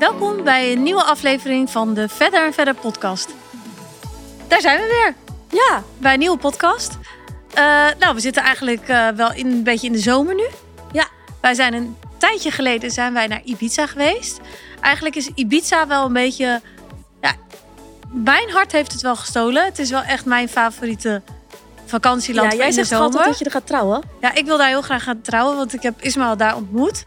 [0.00, 3.34] Welkom bij een nieuwe aflevering van de Verder en Verder podcast.
[4.48, 5.14] Daar zijn we weer.
[5.60, 6.98] Ja, bij een nieuwe podcast.
[7.54, 10.46] Uh, nou, we zitten eigenlijk uh, wel in, een beetje in de zomer nu.
[10.92, 11.06] Ja.
[11.40, 14.40] Wij zijn een tijdje geleden zijn wij naar Ibiza geweest.
[14.80, 16.60] Eigenlijk is Ibiza wel een beetje...
[17.20, 17.34] Ja,
[18.12, 19.64] mijn hart heeft het wel gestolen.
[19.64, 21.22] Het is wel echt mijn favoriete
[21.86, 23.04] vakantieland ja, jij in zegt zomer.
[23.04, 24.02] altijd dat je er gaat trouwen.
[24.20, 27.04] Ja, ik wil daar heel graag gaan trouwen, want ik heb Ismael daar ontmoet.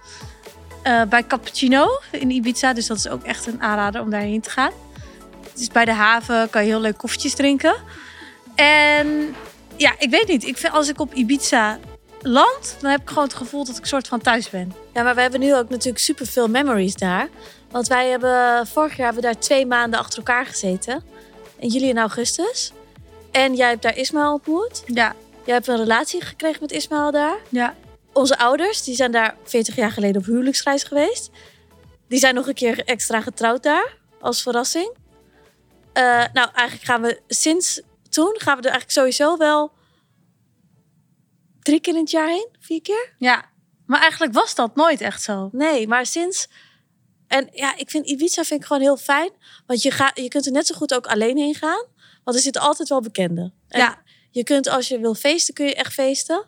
[0.88, 2.74] Uh, bij Cappuccino in Ibiza.
[2.74, 4.72] Dus dat is ook echt een aanrader om daarheen te gaan.
[5.52, 7.76] Het is bij de haven, kan je heel leuk koffietjes drinken.
[8.56, 9.36] En
[9.76, 10.44] ja, ik weet niet.
[10.44, 11.80] Ik vind als ik op Ibiza
[12.22, 14.74] land, dan heb ik gewoon het gevoel dat ik soort van thuis ben.
[14.94, 17.30] Ja, maar we hebben nu ook natuurlijk super veel memories daar.
[17.72, 21.04] Want wij hebben vorig jaar hebben we daar twee maanden achter elkaar gezeten.
[21.60, 22.72] In juli en augustus.
[23.32, 24.84] En jij hebt daar Ismaël ontmoet.
[24.86, 25.16] Ja.
[25.46, 27.38] Jij hebt een relatie gekregen met Ismaël daar.
[27.50, 27.74] Ja.
[28.14, 31.30] Onze ouders, die zijn daar 40 jaar geleden op huwelijksreis geweest.
[32.08, 34.96] Die zijn nog een keer extra getrouwd daar, als verrassing.
[35.94, 39.72] Uh, nou, eigenlijk gaan we sinds toen, gaan we er eigenlijk sowieso wel
[41.62, 42.50] drie keer in het jaar heen.
[42.60, 43.14] Vier keer?
[43.18, 43.46] Ja,
[43.86, 45.50] maar eigenlijk was dat nooit echt zo.
[45.52, 46.48] Nee, maar sinds...
[47.28, 49.32] En ja, ik vind Ibiza vind ik gewoon heel fijn.
[49.66, 51.86] Want je, gaat, je kunt er net zo goed ook alleen heen gaan.
[52.24, 53.54] Want er zitten altijd wel bekenden.
[53.68, 54.02] En Ja.
[54.32, 56.46] Je kunt, als je wil feesten, kun je echt feesten.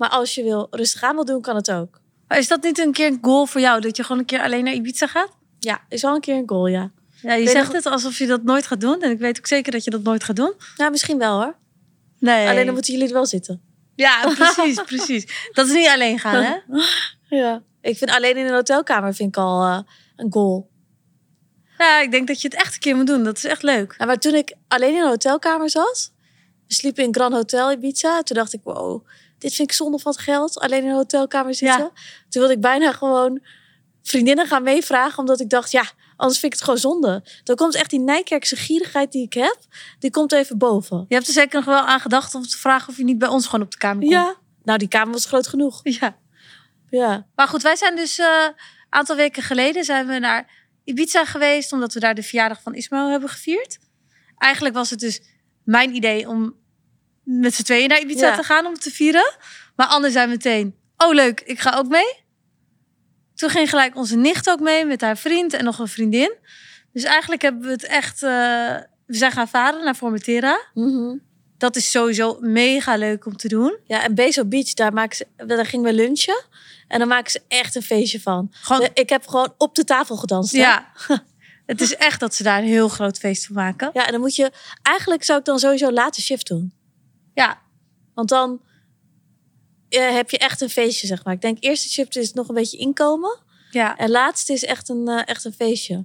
[0.00, 2.00] Maar als je wil rustig aan wil doen, kan het ook.
[2.28, 3.80] Maar is dat niet een keer een goal voor jou?
[3.80, 5.30] Dat je gewoon een keer alleen naar Ibiza gaat?
[5.58, 6.90] Ja, is wel een keer een goal, ja.
[7.22, 9.00] Ja, je Weet zegt nog- het alsof je dat nooit gaat doen.
[9.02, 10.52] En ik weet ook zeker dat je dat nooit gaat doen.
[10.76, 11.56] Nou, misschien wel hoor.
[12.18, 12.48] Nee.
[12.48, 13.62] Alleen dan moeten jullie er wel zitten.
[13.94, 15.48] Ja, precies, precies.
[15.52, 16.56] Dat is niet alleen gaan, hè?
[17.36, 17.62] Ja.
[17.80, 19.78] Ik vind alleen in een hotelkamer vind ik al eh,
[20.16, 20.70] een goal.
[21.78, 23.24] Ja, ik denk dat je het echt een keer moet doen.
[23.24, 23.94] Dat is echt leuk.
[23.98, 26.12] Ja, maar toen ik alleen in een hotelkamer zat,
[26.66, 28.22] we sliepen in Grand Hotel Ibiza.
[28.22, 29.06] Toen dacht ik, wow,
[29.40, 30.58] dit vind ik zonde van het geld.
[30.58, 31.78] Alleen in een hotelkamer zitten.
[31.78, 31.90] Ja.
[32.28, 33.40] Toen wilde ik bijna gewoon
[34.02, 35.18] vriendinnen gaan meevragen.
[35.18, 35.84] Omdat ik dacht, ja,
[36.16, 37.24] anders vind ik het gewoon zonde.
[37.44, 39.58] Dan komt echt die Nijkerkse gierigheid die ik heb.
[39.98, 41.04] Die komt even boven.
[41.08, 43.28] Je hebt er zeker nog wel aan gedacht om te vragen of je niet bij
[43.28, 44.12] ons gewoon op de kamer komt.
[44.12, 44.34] Ja.
[44.64, 45.80] Nou, die kamer was groot genoeg.
[46.00, 46.16] ja.
[46.90, 47.26] Ja.
[47.34, 48.54] Maar goed, wij zijn dus een
[48.88, 51.72] aantal weken geleden zijn we naar Ibiza geweest.
[51.72, 53.78] Omdat we daar de verjaardag van Ismaël hebben gevierd.
[54.38, 55.20] Eigenlijk was het dus
[55.64, 56.59] mijn idee om
[57.22, 58.36] met z'n tweeën naar Ibiza Ja.
[58.36, 59.34] te gaan om te vieren.
[59.76, 62.18] Maar Anne zei meteen, oh leuk, ik ga ook mee.
[63.34, 66.34] Toen ging gelijk onze nicht ook mee met haar vriend en nog een vriendin.
[66.92, 68.22] Dus eigenlijk hebben we het echt...
[68.22, 68.30] eh,
[69.06, 70.60] we zijn gaan varen naar Formentera.
[70.74, 71.16] Mhm.
[71.58, 73.76] Dat is sowieso mega leuk om te doen.
[73.86, 76.44] Ja, en Bezo Beach, daar, maken ze, daar gingen we lunchen.
[76.88, 78.48] En dan maken ze echt een feestje van.
[78.52, 80.52] Gewoon, Ik heb gewoon op de tafel gedanst.
[80.52, 80.58] hè?
[80.58, 80.92] ja,
[81.66, 83.90] het is echt dat ze daar een heel groot feest van maken.
[83.92, 84.50] Ja, en dan moet je...
[84.82, 86.72] Eigenlijk zou ik dan sowieso later shift doen.
[87.40, 87.62] Ja,
[88.14, 88.60] Want dan
[89.88, 91.34] eh, heb je echt een feestje, zeg maar.
[91.34, 93.38] Ik denk eerste shift is nog een beetje inkomen.
[93.70, 96.04] ja, En laatste is echt een, eh, echt een feestje.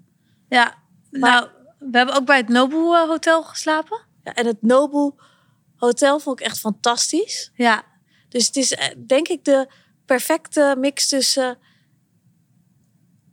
[0.49, 0.83] ja.
[1.11, 1.47] nou,
[1.79, 4.01] we hebben ook bij het Nobu eh, Hotel geslapen.
[4.23, 5.11] Ja, en het Nobu
[5.75, 7.51] Hotel vond ik echt fantastisch.
[7.55, 7.83] Ja,
[8.29, 9.67] Dus het is denk ik de
[10.05, 11.57] perfecte mix tussen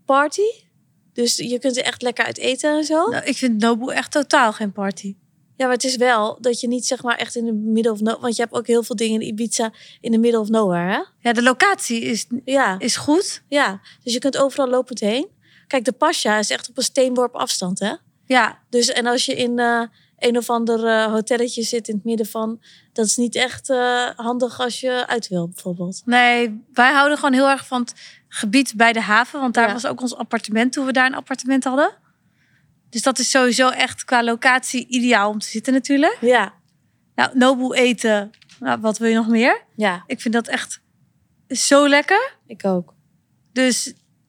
[0.04, 0.70] party.
[1.12, 3.08] Dus je kunt er echt lekker uit eten en zo.
[3.08, 5.16] nou, ik vind Nobu echt totaal geen party.
[5.56, 7.98] Ja, maar het is wel dat je niet zeg maar echt in de middle of
[7.98, 8.20] nowhere...
[8.20, 11.02] Want je hebt ook heel veel dingen in Ibiza in de middle of nowhere, hè?
[11.28, 13.42] Ja, de locatie is, Ja, is goed.
[13.48, 13.80] ja.
[14.04, 15.28] Dus je kunt overal lopend heen.
[15.66, 17.92] Kijk, de Pasja is echt op een steenworp afstand, hè?
[18.24, 19.82] Ja, Dus en als je in eh,
[20.18, 22.60] een of ander eh, hotelletje zit in het midden van...
[22.92, 26.02] Dat is niet echt eh, handig als je uit wil, bijvoorbeeld.
[26.04, 27.94] nee, wij houden gewoon heel erg van het
[28.28, 29.40] gebied bij de haven.
[29.40, 29.72] Want daar Ja.
[29.72, 31.92] was ook ons appartement toen we daar een appartement hadden.
[32.92, 36.18] Dus dat is sowieso echt qua locatie ideaal om te zitten natuurlijk.
[36.20, 36.52] Ja,
[37.14, 38.30] Nou, Nobu eten,
[38.60, 39.62] nou, wat wil je nog meer?
[39.76, 40.80] ja, Ik vind dat echt
[41.48, 42.32] zo lekker.
[42.46, 42.94] ik ook.
[43.52, 43.84] Dus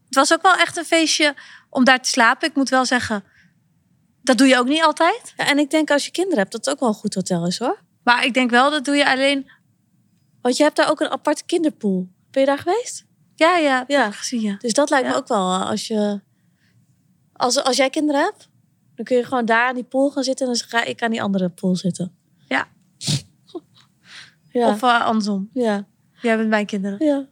[0.06, 1.36] het was ook wel echt een feestje
[1.70, 2.50] om daar te slapen.
[2.50, 3.24] Ik moet wel zeggen,
[4.22, 5.34] dat doe je ook niet altijd.
[5.38, 7.48] Ja, en ik denk als je kinderen hebt, dat het ook wel een goed hotel
[7.48, 7.80] is, hoor.
[8.04, 9.52] Maar ik denk wel, dat doe je alleen...
[10.42, 12.08] Want je hebt daar ook een aparte kinderpool.
[12.32, 13.06] Ben je daar geweest?
[13.36, 14.12] Ja, ja, Ja.
[14.12, 14.56] gezien, ja.
[14.60, 16.22] Dus dat lijkt me ook wel eh, als je...
[17.34, 18.50] Als, als jij kinderen hebt,
[18.96, 20.48] dan kun je gewoon daar aan die pool gaan zitten...
[20.48, 22.16] en dan ga ik aan die andere pool zitten.
[22.48, 22.68] Ja.
[24.52, 25.50] Ja, Of eh, andersom.
[25.54, 25.88] ja,
[26.22, 27.06] Jij bent mijn kinderen.
[27.06, 27.28] ja.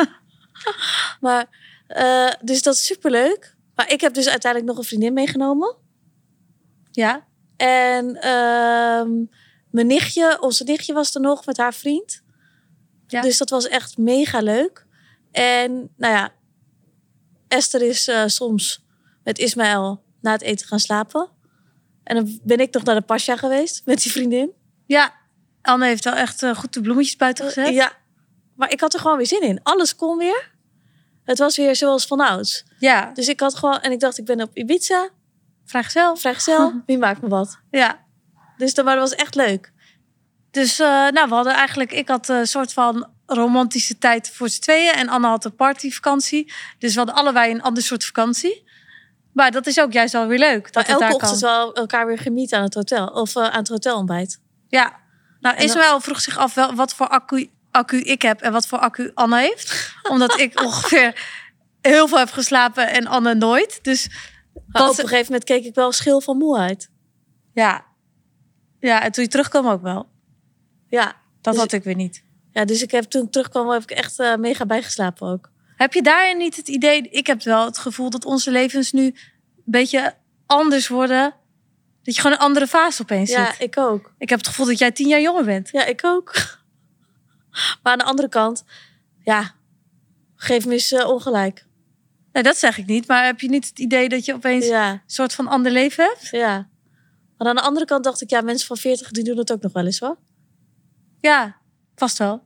[1.20, 1.46] maar,
[1.86, 3.56] eh, dus dat is superleuk.
[3.74, 5.76] Maar ik heb dus uiteindelijk nog een vriendin meegenomen.
[6.90, 7.26] Ja?
[7.56, 9.10] En ehm,
[9.70, 12.22] mijn nichtje, onze nichtje was er nog met haar vriend.
[13.06, 13.20] Ja.
[13.20, 14.86] Dus dat was echt mega leuk.
[15.30, 16.32] En nou ja,
[17.48, 18.84] Esther is eh, soms
[19.24, 21.28] met Ismaël na het eten gaan slapen.
[22.04, 24.50] En dan ben ik nog naar de Pasja geweest met die vriendin.
[24.86, 25.12] Ja.
[25.62, 27.74] Anne heeft wel echt eh, goed de bloemetjes buiten gezet.
[27.74, 27.92] Ja,
[28.56, 29.60] maar ik had er gewoon weer zin in.
[29.62, 30.50] Alles kon weer.
[31.24, 32.64] Het was weer zoals vanouds.
[32.78, 35.08] Ja, Dus ik had gewoon, en ik dacht, ik ben op Ibiza,
[35.64, 36.16] vrijgezel.
[36.16, 37.58] vrijgezel, wie maakt me wat?
[37.70, 38.04] Ja,
[38.56, 39.72] Dus dat, maar dat was echt leuk.
[40.50, 41.92] dus eh, nou, we hadden eigenlijk...
[41.92, 44.92] Ik had een soort van romantische tijd voor z'n tweeën.
[44.92, 46.52] En Anne had een partyvakantie.
[46.78, 48.70] Dus we hadden allebei een ander soort vakantie.
[49.32, 50.72] Maar dat is ook juist wel weer leuk.
[50.72, 51.50] Dat Maar elke ochtend kan.
[51.50, 53.06] wel elkaar weer genieten aan het hotel.
[53.06, 54.40] Of eh, aan het hotelontbijt.
[54.68, 54.82] Ja.
[55.40, 58.52] Nou, En dan- Ismaël vroeg zich af wel, wat voor accu, accu ik heb en
[58.52, 59.92] wat voor accu Anne heeft.
[60.10, 61.26] Omdat ik ongeveer
[61.80, 63.78] heel veel heb geslapen en Anne nooit.
[63.82, 64.08] Dus
[64.68, 66.90] dat op een gegeven moment keek ik wel schil van moeheid.
[67.52, 67.90] ja.
[68.80, 70.08] Ja, en toen je terugkwam ook wel.
[70.88, 71.04] Ja.
[71.40, 72.24] Dat Dus- had ik weer niet.
[72.52, 75.50] ja, dus ik heb toen ik terugkwam, heb ik echt eh, mega bijgeslapen ook.
[75.82, 77.08] Heb je daarin niet het idee...
[77.10, 79.14] Ik heb wel het gevoel dat onze levens nu een
[79.64, 80.14] beetje
[80.46, 81.34] anders worden.
[82.02, 83.60] Dat je gewoon een andere fase opeens Ja, zit.
[83.60, 84.12] ik ook.
[84.18, 85.68] Ik heb het gevoel dat jij tien jaar jonger bent.
[85.72, 86.32] Ja, ik ook.
[87.82, 88.64] Maar aan de andere kant,
[89.24, 89.54] ja,
[90.36, 91.66] geef me eens eh, ongelijk.
[92.32, 93.06] Nee, dat zeg ik niet.
[93.06, 96.04] Maar heb je niet het idee dat je opeens Ja, een soort van ander leven
[96.04, 96.28] hebt?
[96.30, 96.68] ja.
[97.38, 99.62] Maar aan de andere kant dacht ik, ja, mensen van 40 die doen het ook
[99.62, 100.16] nog wel eens hoor.
[101.20, 101.56] Ja,
[101.94, 102.42] vast wel.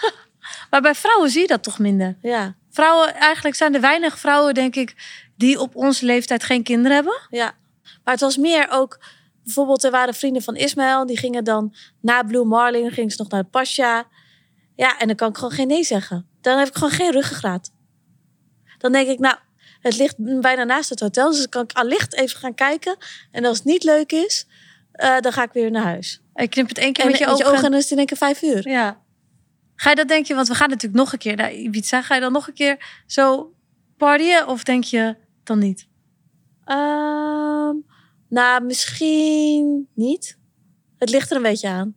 [0.70, 2.16] maar bij vrouwen zie je dat toch minder.
[2.22, 4.94] Ja, Vrouwen, eigenlijk zijn er weinig vrouwen, denk ik,
[5.36, 7.20] die op onze leeftijd geen kinderen hebben.
[7.30, 7.58] ja.
[8.04, 9.00] Maar het was meer ook,
[9.44, 13.30] bijvoorbeeld er waren vrienden van Ismaël, die gingen dan na Blue Marlin, gingen ze nog
[13.30, 14.06] naar de Pasja.
[14.76, 16.26] Ja, en dan kan ik gewoon geen nee zeggen.
[16.40, 17.70] Dan heb ik gewoon geen ruggengraat.
[18.78, 19.36] Dan denk ik, nou,
[19.80, 22.96] het ligt bijna naast het hotel, dus dan kan ik allicht even gaan kijken.
[23.30, 24.46] En als het niet leuk is,
[24.92, 26.20] eh, dan ga ik weer naar huis.
[26.34, 27.54] En je knipt het één keer En met je ogen.
[27.54, 28.68] en dan is het in één keer vijf uur.
[28.68, 28.99] Ja.
[29.80, 32.02] Ga je dat denk je, want we gaan natuurlijk nog een keer naar Ibiza.
[32.02, 33.54] Ga je dan nog een keer zo
[33.96, 35.86] partyen of denk je dan niet?
[36.64, 37.74] Ehm,
[38.28, 40.38] nou, misschien niet.
[40.98, 41.94] Het ligt er een beetje aan.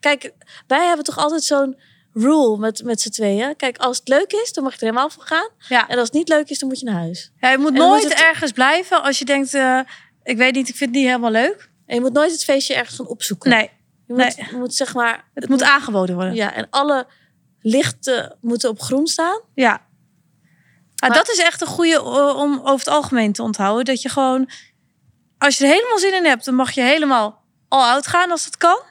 [0.00, 0.32] Kijk,
[0.66, 1.76] wij hebben toch altijd zo'n
[2.12, 3.56] rule met, met z'n tweeën.
[3.56, 5.48] Kijk, als het leuk is, dan mag je er helemaal voor gaan.
[5.68, 5.88] Ja.
[5.88, 7.32] En als het niet leuk is, dan moet je naar huis.
[7.40, 9.80] ja je moet nooit moet het- ergens blijven als je denkt, eh,
[10.22, 11.70] ik weet niet, ik vind het niet helemaal leuk.
[11.86, 13.50] En je moet nooit het feestje ergens gaan opzoeken.
[13.50, 13.70] Nee,
[14.06, 14.58] Je moet, nee.
[14.60, 15.24] moet zeg maar...
[15.34, 16.34] het moet aangeboden worden.
[16.34, 17.06] Ja, en alle
[17.60, 19.40] lichten moeten op groen staan.
[19.54, 19.72] Ja.
[21.04, 23.84] Ah, Maar- dat is echt een goede eh, om over het algemeen te onthouden.
[23.84, 24.50] Dat je gewoon,
[25.38, 28.44] als je er helemaal zin in hebt, dan mag je helemaal al out gaan als
[28.44, 28.82] het kan.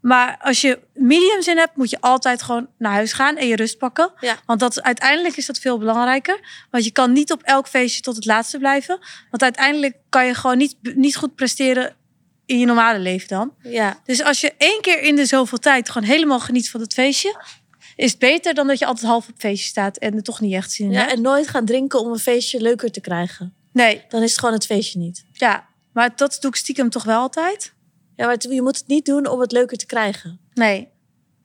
[0.00, 3.56] Maar als je medium zin hebt, moet je altijd gewoon naar huis gaan en je
[3.56, 4.12] rust pakken.
[4.20, 4.36] Ja.
[4.46, 6.66] Want dat, uiteindelijk is dat veel belangrijker.
[6.70, 8.98] Want je kan niet op elk feestje tot het laatste blijven.
[9.30, 11.96] Want uiteindelijk kan je gewoon niet, niet goed presteren
[12.52, 13.54] in je normale leven dan.
[13.62, 16.92] Ja, Dus als je één keer in de zoveel tijd gewoon helemaal geniet van het
[16.92, 17.44] feestje,
[17.96, 20.52] is het beter dan dat je altijd half op feestje staat en er toch niet
[20.54, 23.54] echt zin in ja en nooit gaan drinken om een feestje leuker te krijgen.
[23.72, 25.24] Nee, Dan is het gewoon het feestje niet.
[25.32, 25.70] ja.
[25.92, 27.74] Maar dat doe ik stiekem toch wel altijd.
[28.16, 30.40] Ja, maar je moet het niet doen om het leuker te krijgen.
[30.54, 30.88] Nee.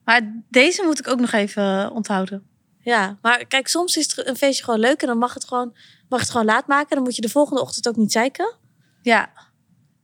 [0.03, 2.47] Maar deze moet ik ook nog even eh, onthouden.
[2.79, 5.75] Ja, maar kijk, soms is een feestje gewoon leuk en dan mag het gewoon,
[6.09, 6.95] mag het gewoon laat maken.
[6.95, 8.55] Dan moet je de volgende ochtend ook niet zeiken.
[9.01, 9.29] Ja.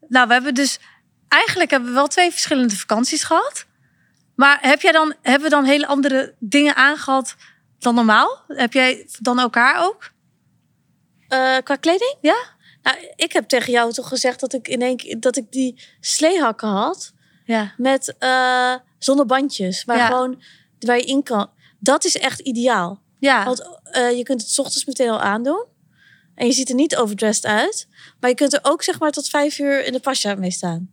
[0.07, 0.79] Nou, we hebben dus...
[1.33, 3.65] Eigenlijk hebben we wel twee verschillende vakanties gehad.
[4.35, 7.35] Maar heb jij dan, hebben we dan hele andere dingen aangehad
[7.79, 8.43] dan normaal?
[8.47, 10.11] Heb jij dan elkaar ook?
[11.27, 12.15] Eh, qua kleding?
[12.21, 12.35] Ja?
[12.83, 15.81] Nou, ik heb tegen jou toch gezegd dat ik in één keer dat ik die
[15.99, 17.13] sleehakken had
[17.45, 17.73] Ja.
[17.77, 20.05] met eh zonder bandjes, maar Ja.
[20.07, 20.41] gewoon
[20.79, 21.49] waar je in kan.
[21.79, 23.01] Dat is echt ideaal.
[23.19, 23.43] Ja.
[23.45, 25.65] Want eh, je kunt het 's ochtends meteen al aandoen.
[26.35, 27.87] En je ziet er niet overdressed uit.
[28.19, 30.91] Maar je kunt er ook zeg maar tot vijf uur in de pasja mee staan.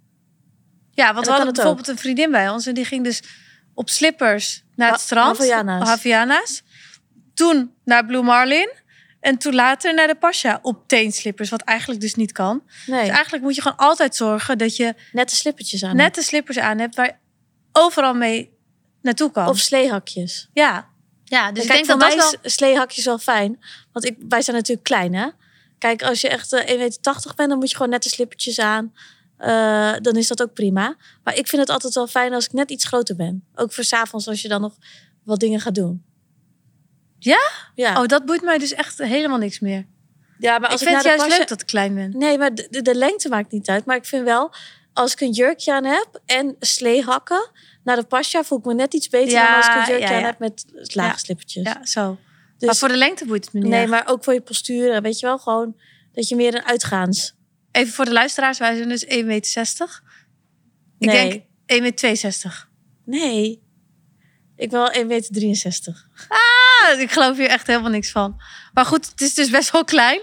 [1.00, 3.22] Ja, want dan we hadden bijvoorbeeld een vriendin bij ons en die ging dus
[3.74, 5.38] op slippers naar het strand.
[5.38, 5.88] Havaianas.
[5.88, 6.62] Havaianas.
[7.34, 8.70] Toen naar Blue Marlin.
[9.20, 12.62] En toen later naar de Pasha op teenslippers, wat eigenlijk dus niet kan.
[12.86, 15.96] Nee, Dus eigenlijk moet je gewoon altijd zorgen dat je net de slippertjes aan.
[15.96, 17.14] net de slippers aan hebt waar je
[17.72, 18.50] overal mee
[19.02, 19.48] naartoe kan.
[19.48, 20.48] Of sleehakjes.
[20.52, 20.88] ja.
[21.24, 22.50] Ja, dus Kijk, ik denk voor dat mij dat wel...
[22.50, 23.58] sleehakjes wel fijn.
[23.92, 25.28] Want ik, wij zijn natuurlijk klein, hè?
[25.78, 28.58] Kijk, als je echt eh, 1,80 meter bent, dan moet je gewoon net de slippertjes
[28.58, 28.92] aan.
[29.40, 30.96] Eh, dan is dat ook prima.
[31.24, 33.44] Maar ik vind het altijd wel fijn als ik net iets groter ben.
[33.54, 34.76] Ook voor 's avonds als je dan nog
[35.24, 36.04] wat dingen gaat doen.
[37.18, 37.50] Ja?
[37.74, 39.86] Ja, Oh, dat boeit mij dus echt helemaal niks meer.
[40.38, 42.10] ja maar ik als vind het naar de juist pasja- leuk dat ik klein ben.
[42.18, 43.84] Nee, maar de, de, de lengte maakt niet uit.
[43.84, 44.52] Maar ik vind wel,
[44.92, 47.50] als ik een jurkje aan heb en sleehakken...
[47.84, 50.14] naar de pasja voel ik me net iets beter Ja, dan als ik een jurkje
[50.14, 51.16] ja, aan heb met lage Ja.
[51.16, 51.64] slippertjes.
[51.64, 52.02] Ja, zo.
[52.58, 53.68] maar Dus, voor de lengte boeit het me niet.
[53.68, 55.02] nee, maar ook voor je postuur.
[55.02, 55.76] Weet je wel, gewoon
[56.12, 57.34] dat je meer een uitgaans...
[57.72, 60.00] Even voor de luisteraars, wij zijn dus 1,60 meter.
[60.98, 61.28] Ik Nee.
[61.28, 62.68] denk 1,62 meter.
[63.04, 63.62] Nee.
[64.56, 66.06] Ik wel 1,63 meter.
[66.28, 68.40] Ah, ik geloof hier echt helemaal niks van.
[68.72, 70.20] Maar goed, het is dus best wel klein.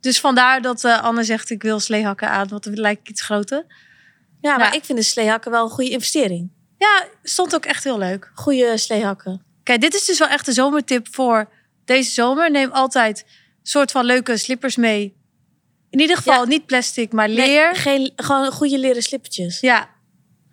[0.00, 3.22] Dus vandaar dat eh, Anne zegt, ik wil sleehakken aan, want dan lijkt ik iets
[3.22, 3.66] groter.
[4.40, 6.50] Ja, maar ik vind de sleehakken wel een goede investering.
[6.78, 8.30] Ja, stond ook echt heel leuk.
[8.34, 9.42] Goede sleehakken.
[9.62, 11.52] Kijk, dit is dus wel echt een zomertip voor
[11.84, 12.50] deze zomer.
[12.50, 13.26] Neem altijd
[13.62, 15.16] soort van leuke slippers mee.
[15.98, 16.48] In ieder geval Ja.
[16.48, 17.76] niet plastic, maar Nee, leer.
[17.76, 19.60] geen, gewoon goede leren slippertjes.
[19.60, 19.90] Ja.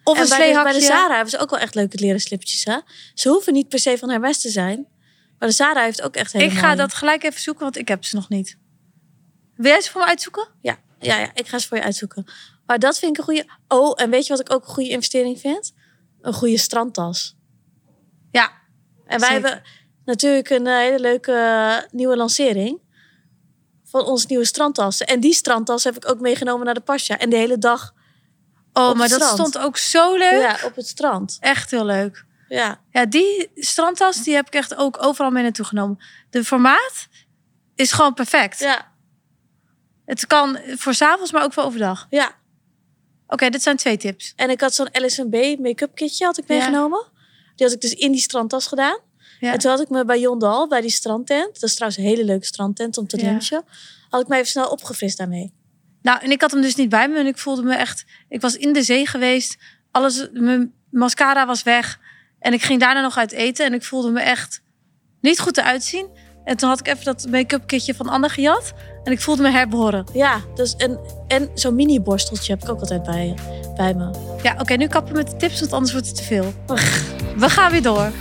[0.04, 0.80] Of en een bij de, bij sleehakje.
[0.80, 2.64] de Zara hebben ze ook wel echt leuke leren slippertjes.
[2.66, 2.78] Hè?
[3.14, 4.88] Ze hoeven niet per se van Hermes te zijn.
[5.40, 7.88] Maar de Zara heeft ook echt hele Ik ga dat gelijk even zoeken, want ik
[7.88, 8.58] heb ze nog niet.
[9.56, 10.48] Wil jij ze voor me uitzoeken?
[10.62, 12.26] Ja, ja, ja, ik ga ze voor je uitzoeken.
[12.66, 13.46] Maar dat vind ik een goede...
[13.68, 15.74] Oh, en weet je wat ik ook een goede investering vind?
[16.22, 17.36] Een goede strandtas.
[18.32, 18.52] Ja.
[19.06, 19.34] En wij Zeker.
[19.50, 19.64] hebben
[20.06, 22.84] natuurlijk een eh, hele leuke eh, nieuwe lancering
[24.02, 25.08] van onze nieuwe strandtassen.
[25.08, 27.18] En die strandtas heb ik ook meegenomen naar de Pasja.
[27.18, 27.94] En de hele dag
[28.74, 29.40] Oh, maar dat strand.
[29.40, 30.42] stond ook zo leuk.
[30.42, 31.38] ja, op het strand.
[31.40, 32.26] Echt heel leuk.
[32.48, 35.98] Ja, Ja, die strandtas die heb ik echt ook overal mee naartoe genomen.
[36.30, 37.08] De formaat
[37.76, 38.60] is gewoon perfect.
[38.60, 38.92] ja,
[40.06, 42.08] Het kan voor 's avonds, maar ook voor overdag.
[42.10, 42.32] ja.
[43.28, 44.34] Oké, dit zijn twee tips.
[44.36, 46.56] En ik had zo'n LSMB make-up kitje had ik Ja.
[46.56, 47.06] meegenomen.
[47.56, 49.00] Die had ik dus in die strandtas gedaan.
[49.40, 49.54] Ja.
[49.54, 51.54] En toen had ik me bij Jondal, bij die strandtent.
[51.54, 53.24] Dat is trouwens een hele leuke strandtent om te Ja.
[53.24, 53.64] lunchen.
[54.10, 55.54] Had ik mij even snel opgefrist daarmee.
[56.02, 58.06] Nou, en ik had hem dus niet bij me en ik voelde me echt...
[58.30, 59.58] Ik was in de zee geweest.
[59.92, 62.00] Alles, mijn mascara was weg.
[62.40, 64.62] En ik ging daarna nog uit eten en ik voelde me echt
[65.22, 66.08] niet goed eruit zien.
[66.44, 68.74] En toen had ik even dat make-up kitje van Anne gejat.
[69.04, 70.06] En ik voelde me herboren.
[70.14, 73.36] Ja, dus en, en zo'n mini borsteltje heb ik ook altijd bij,
[73.76, 74.12] bij me.
[74.44, 76.54] Ja, oké, nu kappen we met de tips, want anders wordt het te veel.
[77.38, 78.12] We gaan weer door.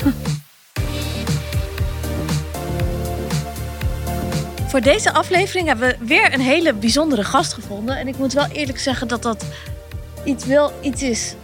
[4.75, 7.97] Voor deze aflevering hebben we weer een hele bijzondere gast gevonden.
[7.97, 9.45] En ik moet wel eerlijk zeggen dat dat
[10.25, 11.35] iets, wel iets is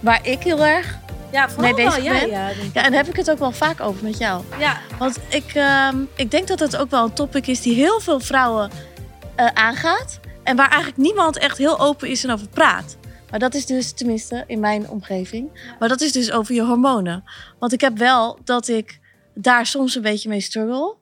[0.00, 0.98] waar ik heel erg...
[1.32, 2.28] Ja, wel wel jij, jij.
[2.28, 4.42] ja, Ja, Ja, en heb ik het ook wel vaak over met jou.
[4.58, 8.00] ja, Want ik, ehm, ik denk dat het ook wel een topic is die heel
[8.00, 8.70] veel vrouwen
[9.34, 10.20] eh, aangaat.
[10.42, 12.96] En waar eigenlijk niemand echt heel open is en over praat.
[13.30, 15.74] Maar dat is dus, tenminste in mijn omgeving.
[15.78, 17.24] Maar dat is dus over je hormonen.
[17.58, 18.98] Want ik heb wel dat ik
[19.34, 20.96] daar soms een beetje mee struggle.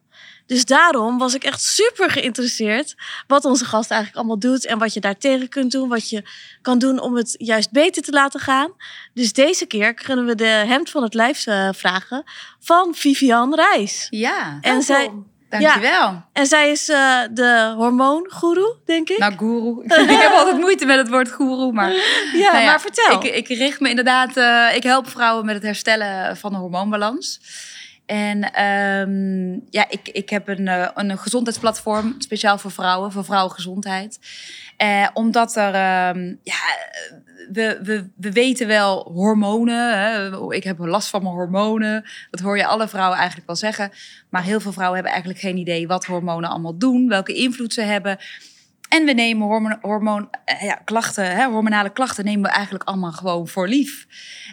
[0.47, 2.95] Dus daarom was ik echt super geïnteresseerd
[3.27, 4.67] wat onze gast eigenlijk allemaal doet.
[4.67, 5.89] En wat je daartegen kunt doen.
[5.89, 6.23] Wat je
[6.63, 8.73] kan doen om het juist beter te laten gaan.
[9.15, 12.23] Dus deze keer kunnen we de hemd van het lijf eh, vragen
[12.61, 14.07] van Vivian Reis.
[14.11, 15.11] Ja, En zij,
[15.49, 16.23] dankjewel.
[16.33, 19.19] en zij is eh, de hormoongoeroe, denk ik.
[19.19, 19.85] Nou, guru.
[20.13, 21.93] ik heb altijd moeite met het woord guru, maar...
[22.43, 23.23] ja, nou ja, maar vertel.
[23.23, 24.37] Ik, ik richt me inderdaad...
[24.37, 27.41] eh, ik help vrouwen met het herstellen van de hormoonbalans.
[28.07, 34.19] En ehm, ja, ik, ik heb een, eh, een gezondheidsplatform speciaal voor vrouwen, voor vrouwengezondheid.
[34.77, 36.57] Eh, omdat er, ehm, ja,
[37.53, 39.99] we, we, we weten wel hormonen.
[39.99, 40.53] Hè.
[40.55, 42.05] Ik heb last van mijn hormonen.
[42.31, 43.91] Dat hoor je alle vrouwen eigenlijk wel zeggen.
[44.29, 47.83] Maar heel veel vrouwen hebben eigenlijk geen idee wat hormonen allemaal doen, welke invloed ze
[47.83, 48.19] hebben.
[48.95, 53.13] En we nemen hormoon, hormoon, eh, ja, klachten, hè, hormonale klachten nemen we eigenlijk allemaal
[53.13, 54.07] gewoon voor lief.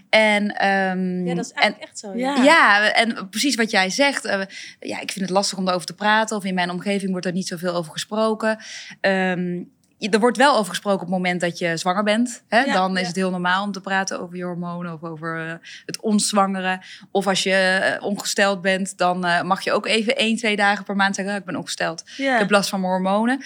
[0.10, 2.14] En, ehm, ja, dat is en, echt zo.
[2.16, 2.92] Ja.
[2.94, 4.26] En precies wat jij zegt.
[4.26, 4.42] eh,
[4.80, 6.38] ja, ik vind het lastig om daarover te praten.
[6.38, 8.58] Of in mijn omgeving wordt er niet zoveel over gesproken.
[9.02, 9.64] Ehm,
[10.00, 12.44] er wordt wel over gesproken op het moment dat je zwanger bent.
[12.48, 12.60] Hè?
[12.60, 13.08] Ja, Dan is ja.
[13.08, 15.54] het heel normaal om te praten over je hormonen of over eh,
[15.86, 16.82] het onzwangeren.
[17.12, 21.16] Of als je ongesteld bent, dan mag je ook even één, twee dagen per maand
[21.16, 22.04] zeggen: "Ah, Ik ben ongesteld.
[22.18, 22.34] ja.
[22.34, 23.44] Ik heb last van mijn hormonen.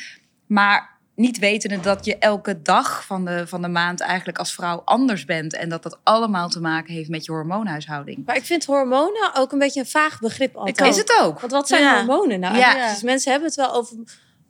[0.47, 4.81] Maar niet wetende dat je elke dag van de, van de maand eigenlijk als vrouw
[4.85, 5.55] anders bent.
[5.55, 8.25] En dat dat allemaal te maken heeft met je hormoonhuishouding.
[8.25, 10.89] Maar ik vind hormonen ook een beetje een vaag begrip altijd.
[10.89, 11.39] Is het ook?
[11.39, 11.95] Want wat zijn Ja.
[11.95, 12.57] hormonen nou?
[12.57, 12.89] Ja.
[12.89, 13.97] Dus mensen hebben het wel over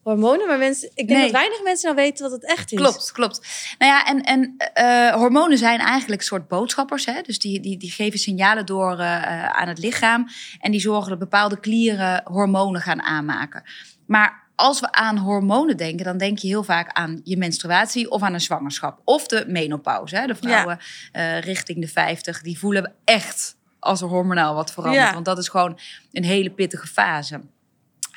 [0.04, 1.22] hormonen, maar mensen, ik denk Nee.
[1.22, 2.78] dat weinig mensen nou weten wat het echt is.
[2.78, 3.48] Klopt, klopt.
[3.78, 7.06] Nou ja, en, en eh, hormonen zijn eigenlijk een soort boodschappers.
[7.06, 7.22] Hè?
[7.22, 10.28] Dus die, die, die geven signalen door eh, eh, aan het lichaam.
[10.60, 13.64] En die zorgen dat bepaalde klieren hormonen gaan aanmaken.
[14.08, 18.22] Maar als we aan hormonen denken, dan denk je heel vaak aan je menstruatie of
[18.22, 19.02] aan een zwangerschap.
[19.04, 20.16] Of de menopauze.
[20.16, 20.28] Hè?
[20.28, 20.80] De vrouwen
[21.12, 25.08] eh, richting de 50, die voelen echt als er hormonaal wat verandert.
[25.08, 25.14] Ja.
[25.14, 25.80] Want dat is gewoon
[26.12, 27.42] een hele pittige fase.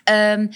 [0.04, 0.46] Ehm,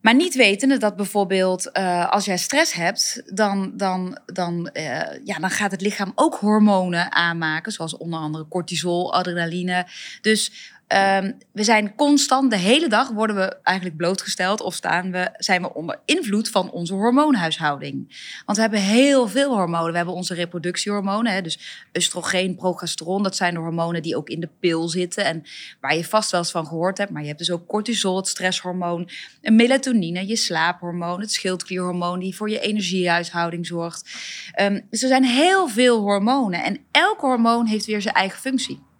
[0.00, 5.38] maar niet wetende dat bijvoorbeeld eh, als jij stress hebt, dan, dan, dan, eh, ja,
[5.38, 9.86] dan gaat het lichaam ook hormonen aanmaken, zoals onder andere cortisol, adrenaline.
[10.20, 15.30] Dus ehm, we zijn constant, de hele dag worden we eigenlijk blootgesteld of staan we,
[15.36, 17.94] zijn we onder invloed van onze hormoonhuishouding.
[18.46, 19.90] Want we hebben heel veel hormonen.
[19.90, 24.40] We hebben onze reproductiehormonen, hè, dus oestrogeen, progesteron, dat zijn de hormonen die ook in
[24.40, 25.42] de pil zitten en
[25.80, 27.10] waar je vast wel eens van gehoord hebt.
[27.10, 29.08] Maar je hebt dus ook cortisol, het stresshormoon,
[29.40, 34.10] en melatonine, je slaaphormoon, het schildklierhormoon die voor je energiehuishouding zorgt.
[34.52, 38.90] Ehm, dus er zijn heel veel hormonen en elk hormoon heeft weer zijn eigen functie.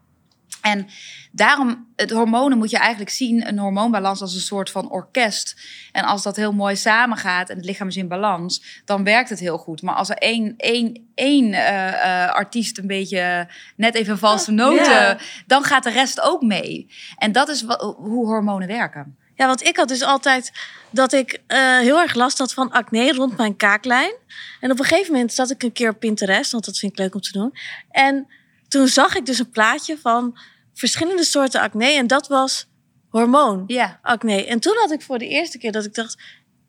[0.62, 0.86] En
[1.32, 5.56] daarom, het hormonen moet je eigenlijk zien, een hormoonbalans als een soort van orkest.
[5.92, 9.38] En als dat heel mooi samengaat en het lichaam is in balans, dan werkt het
[9.38, 9.82] heel goed.
[9.82, 14.92] Maar als er één, één, één eh, eh, artiest een beetje net even valse noten,
[14.92, 15.18] Ja.
[15.46, 16.90] dan gaat de rest ook mee.
[17.16, 17.64] En dat is
[17.96, 19.16] hoe hormonen werken.
[19.34, 20.52] Ja, want ik had dus altijd
[20.90, 24.14] dat ik eh, heel erg last had van acne rond mijn kaaklijn.
[24.60, 26.98] En op een gegeven moment zat ik een keer op Pinterest, want dat vind ik
[26.98, 27.52] leuk om te doen.
[27.90, 28.26] En
[28.68, 30.38] toen zag ik dus een plaatje van
[30.74, 31.86] verschillende soorten acne.
[31.86, 32.68] En dat was
[33.08, 33.98] hormoon Ja.
[34.02, 34.46] acne.
[34.46, 36.18] En toen had ik voor de eerste keer dat ik dacht,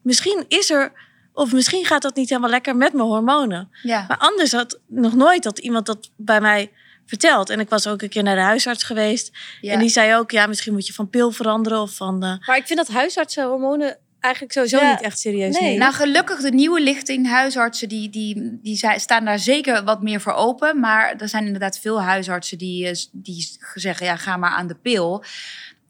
[0.02, 0.92] misschien is er,
[1.34, 3.70] of misschien gaat dat niet helemaal lekker met mijn hormonen.
[3.84, 4.06] Ja.
[4.08, 6.72] Maar anders had nog nooit dat iemand dat bij mij
[7.06, 7.50] verteld.
[7.50, 9.32] En ik was ook een keer naar de huisarts geweest.
[9.62, 9.72] ja.
[9.74, 12.24] En die zei ook, ja, misschien moet je van pil veranderen of van...
[12.24, 14.92] eh, Maar ik vind dat huisartsen hormonen eigenlijk sowieso Ja.
[14.92, 15.62] niet echt serieus Nee.
[15.64, 15.80] nemen.
[15.80, 20.22] Nou, gelukkig de nieuwe lichting, huisartsen, die, die, die zijn, staan daar zeker wat meer
[20.22, 20.80] voor open.
[20.80, 24.76] Maar er zijn inderdaad veel huisartsen die, eh, die zeggen, ja, ga maar aan de
[24.76, 25.24] pil.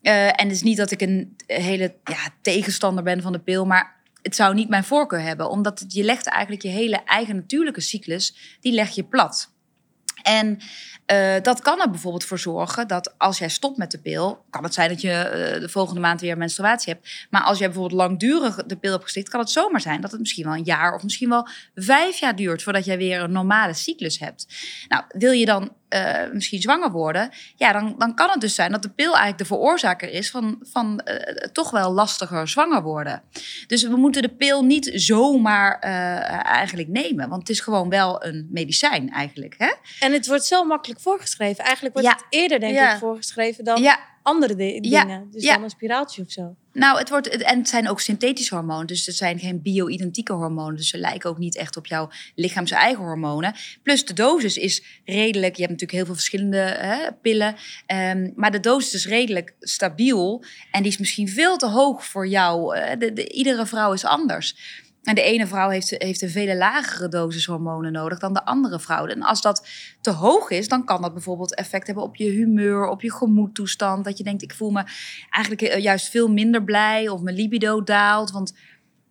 [0.02, 3.66] Eh, en het is niet dat ik een hele ja, tegenstander ben van de pil,
[3.66, 5.50] maar het zou niet mijn voorkeur hebben.
[5.50, 9.52] Omdat het, je legt eigenlijk je hele eigen natuurlijke cyclus, die leg je plat.
[10.22, 10.58] En
[11.06, 14.64] eh, dat kan er bijvoorbeeld voor zorgen dat als jij stopt met de pil, kan
[14.64, 17.26] het zijn dat je eh, de volgende maand weer menstruatie hebt.
[17.30, 20.20] Maar als jij bijvoorbeeld langdurig de pil hebt geslikt, kan het zomaar zijn dat het
[20.20, 23.74] misschien wel een jaar of misschien wel vijf jaar duurt voordat jij weer een normale
[23.74, 24.46] cyclus hebt.
[24.88, 28.72] Nou, wil je dan eh, misschien zwanger worden, ja, dan, dan kan het dus zijn
[28.72, 33.22] dat de pil eigenlijk de veroorzaker is van, van eh, toch wel lastiger zwanger worden.
[33.66, 35.90] Dus we moeten de pil niet zomaar eh,
[36.46, 39.54] eigenlijk nemen, want het is gewoon wel een medicijn eigenlijk.
[39.58, 39.72] Hè?
[40.00, 41.64] En het wordt zo makkelijk voorgeschreven.
[41.64, 42.14] Eigenlijk wordt Ja.
[42.14, 42.92] het eerder, denk Ja.
[42.92, 44.80] ik, voorgeschreven dan Ja, andere Ja.
[44.80, 45.28] dingen.
[45.30, 45.54] Dus Ja.
[45.54, 46.56] dan een spiraaltje of zo.
[46.72, 48.86] Nou, het wordt, en het zijn ook synthetische hormonen.
[48.86, 50.76] Dus het zijn geen bio-identieke hormonen.
[50.76, 53.54] Dus ze lijken ook niet echt op jouw lichaams eigen hormonen.
[53.82, 55.54] Plus de dosis is redelijk.
[55.56, 57.56] Je hebt natuurlijk heel veel verschillende hè, pillen.
[57.86, 60.44] ehm, maar de dosis is redelijk stabiel.
[60.70, 62.76] En die is misschien veel te hoog voor jou.
[62.76, 64.56] Eh, de, de- iedere vrouw is anders.
[65.04, 68.80] En de ene vrouw heeft, heeft een vele lagere dosis hormonen nodig dan de andere
[68.80, 69.06] vrouw.
[69.06, 69.66] En als dat
[70.00, 74.04] te hoog is, dan kan dat bijvoorbeeld effect hebben op je humeur, op je gemoedtoestand.
[74.04, 74.84] Dat je denkt, ik voel me
[75.30, 78.30] eigenlijk eh, juist veel minder blij of mijn libido daalt.
[78.30, 78.54] Want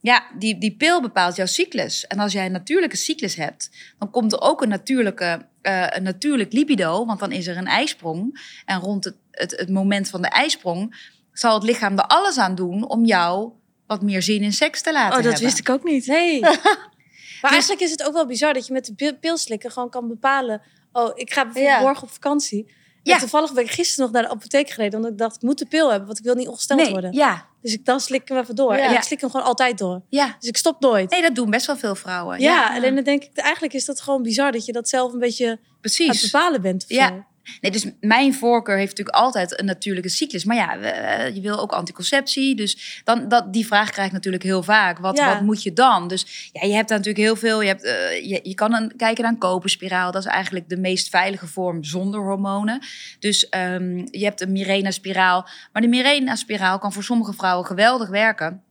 [0.01, 2.07] ja, die, die pil bepaalt jouw cyclus.
[2.07, 6.03] En als jij een natuurlijke cyclus hebt, dan komt er ook een, natuurlijke, eh, een
[6.03, 7.05] natuurlijk libido.
[7.05, 8.41] Want dan is er een ijsprong.
[8.65, 12.55] En rond het, het, het moment van de ijsprong zal het lichaam er alles aan
[12.55, 13.51] doen om jou
[13.87, 15.43] wat meer zin in seks te laten oh, dat hebben.
[15.43, 16.07] wist ik ook niet.
[16.07, 16.39] Nee.
[17.41, 20.07] maar eigenlijk is het ook wel bizar dat je met de pil- pilslikken gewoon kan
[20.07, 20.61] bepalen...
[20.91, 21.81] Oh, ik ga bijvoorbeeld Ja.
[21.81, 22.73] morgen op vakantie.
[23.03, 23.13] Ja.
[23.13, 24.95] En toevallig ben ik gisteren nog naar de apotheek gereden.
[24.95, 27.13] Omdat ik dacht, ik moet de pil hebben, want ik wil niet ongesteld nee, worden.
[27.13, 28.73] ja, Dus ik dan slik ik hem even door.
[28.75, 28.83] Ja.
[28.83, 28.97] En Ja.
[28.97, 30.01] ik slik hem gewoon altijd door.
[30.09, 30.35] ja.
[30.39, 31.09] Dus ik stop nooit.
[31.11, 32.39] Nee, dat doen best wel veel vrouwen.
[32.39, 35.19] ja, en dan denk ik, eigenlijk is dat gewoon bizar dat je dat zelf een
[35.19, 36.31] beetje aan het precies.
[36.31, 36.85] bepalen bent.
[36.87, 37.27] Ja.
[37.61, 40.43] Nee, dus mijn voorkeur heeft natuurlijk altijd een natuurlijke cyclus.
[40.45, 42.55] Maar ja, we- eh, je wil ook anticonceptie.
[42.55, 44.99] Dus dan, dat, die vraag krijg ik natuurlijk heel vaak.
[44.99, 45.33] Wat, Ja.
[45.33, 46.07] wat moet je dan?
[46.07, 47.61] Dus ja, je hebt daar natuurlijk heel veel.
[47.61, 50.11] Je, hebt, eh, je, je kan een, kijken naar een koperspiraal.
[50.11, 52.79] Dat is eigenlijk de meest veilige vorm zonder hormonen.
[53.19, 55.47] Dus ehm, je hebt een Mirena-spiraal.
[55.71, 58.61] Maar de Mirena-spiraal kan voor sommige vrouwen geweldig werken.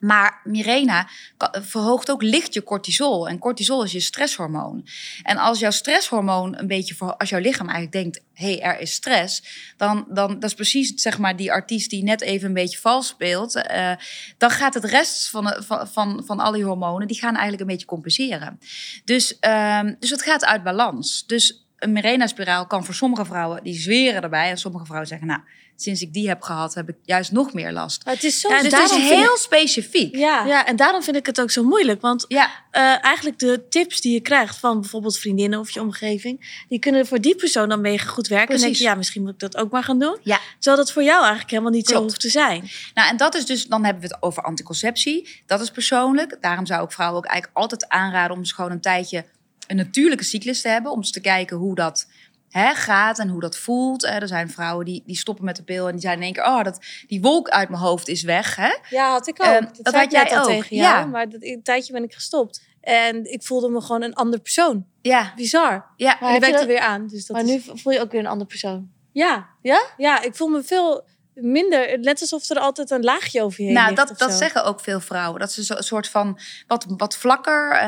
[0.00, 1.08] Maar Mirena
[1.52, 3.28] verhoogt ook licht je cortisol.
[3.28, 4.86] En cortisol is je stresshormoon.
[5.22, 8.92] En als jouw stresshormoon een beetje, als jouw lichaam eigenlijk denkt, hé, hey, er is
[8.92, 9.42] stress,
[9.76, 13.06] dan, dan dat is precies zeg maar die artiest die net even een beetje vals
[13.06, 13.54] speelt.
[13.54, 13.92] eh,
[14.38, 17.68] dan gaat het rest van, van, van, van al die hormonen, die gaan eigenlijk een
[17.68, 18.58] beetje compenseren.
[19.04, 21.26] Dus, ehm, dus het gaat uit balans.
[21.26, 24.50] Dus een Mirena-spiraal kan voor sommige vrouwen, die zweren erbij.
[24.50, 25.40] En sommige vrouwen zeggen, nou,
[25.76, 28.04] sinds ik die heb gehad, heb ik juist nog meer last.
[28.04, 28.48] Maar het is zo...
[28.48, 30.16] Ja, Dus het is heel specifiek.
[30.16, 30.44] ja.
[30.46, 32.00] Ja, en daarom vind ik het ook zo moeilijk.
[32.00, 36.64] Want Ja, eh, eigenlijk de tips die je krijgt van bijvoorbeeld vriendinnen of je omgeving,
[36.68, 38.48] die kunnen voor die persoon dan mega goed werken.
[38.48, 38.86] En dan denk je, Precies.
[38.92, 40.18] ja, misschien moet ik dat ook maar gaan doen.
[40.22, 40.38] ja.
[40.58, 42.70] Terwijl dat voor jou eigenlijk helemaal niet zo hoeft te zijn.
[42.94, 45.42] Nou, en dat is dus, dan hebben we het over anticonceptie.
[45.46, 46.36] Dat is persoonlijk.
[46.40, 49.24] Daarom zou ik vrouwen ook eigenlijk altijd aanraden om eens gewoon een tijdje
[49.70, 50.92] een natuurlijke cyclus te hebben.
[50.92, 52.06] Om eens te kijken hoe dat
[52.48, 54.04] hè, gaat en hoe dat voelt.
[54.04, 56.32] Eh, er zijn vrouwen die, die stoppen met de pil en die zijn in één
[56.32, 58.56] keer, oh, dat, die wolk uit mijn hoofd is weg.
[58.56, 58.76] Hè?
[58.88, 59.46] Ja, had ik ook.
[59.46, 60.98] Ehm, dat dat had ik jij ook, tegen jou.
[60.98, 61.04] ja.
[61.06, 62.68] Maar dat, een tijdje ben ik gestopt.
[62.80, 64.86] En ik voelde me gewoon een ander persoon.
[65.02, 65.86] Ja, Bizar.
[65.96, 66.16] ja.
[66.20, 67.06] Maar die je werkte dat- weer aan.
[67.06, 68.90] Dus dat maar is- nu voel je ook weer een andere persoon.
[69.12, 69.48] Ja.
[69.62, 69.82] Ja?
[69.96, 71.04] Ja, ik voel me veel
[71.34, 71.98] minder.
[71.98, 74.36] Net alsof er altijd een laagje over je heen Nou, ligt dat, dat zo.
[74.36, 75.40] zeggen ook veel vrouwen.
[75.40, 77.78] Dat ze zo, een soort van wat, wat vlakker,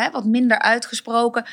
[0.00, 1.44] hè, wat minder uitgesproken.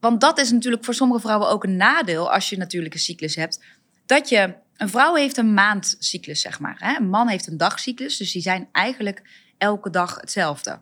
[0.00, 3.34] Want dat is natuurlijk voor sommige vrouwen ook een nadeel als je een natuurlijke cyclus
[3.34, 3.60] hebt.
[4.06, 6.76] Dat je, een vrouw heeft een maandcyclus, zeg maar.
[6.78, 6.96] Hè?
[6.96, 9.22] Een man heeft een dagcyclus, dus die zijn eigenlijk
[9.58, 10.80] elke dag hetzelfde.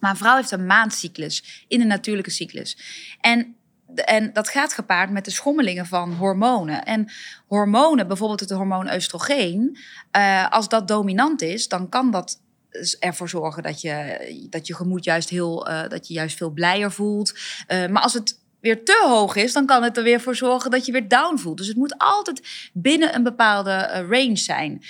[0.00, 2.78] Maar een vrouw heeft een maandcyclus in een natuurlijke cyclus.
[3.20, 3.56] En,
[3.94, 6.84] en dat gaat gepaard met de schommelingen van hormonen.
[6.84, 7.12] En
[7.46, 9.78] hormonen, bijvoorbeeld het hormoon oestrogeen,
[10.10, 14.74] eh, als dat dominant is, dan kan dat dus ervoor zorgen dat je, dat je
[14.74, 17.38] gemoed juist heel, eh, dat je juist veel blijer voelt.
[17.66, 20.70] Eh, maar als het weer te hoog is, dan kan het er weer voor zorgen
[20.70, 21.58] dat je weer down voelt.
[21.58, 24.82] Dus het moet altijd binnen een bepaalde range zijn.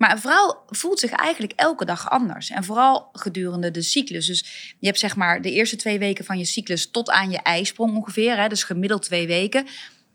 [0.00, 2.50] Maar een vrouw voelt zich eigenlijk elke dag anders.
[2.50, 4.26] En vooral gedurende de cyclus.
[4.26, 7.38] Dus je hebt zeg maar de eerste twee weken van je cyclus tot aan je
[7.38, 8.36] ijsprong ongeveer.
[8.36, 9.66] Hè, dus gemiddeld twee weken.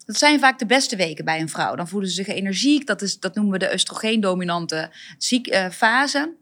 [0.06, 1.76] Dat zijn vaak de beste weken bij een vrouw.
[1.76, 2.88] Dan voelen ze zich energiek.
[2.88, 6.34] Dat, is, dat noemen we de oestrogeen-dominante ziek, uh, fase.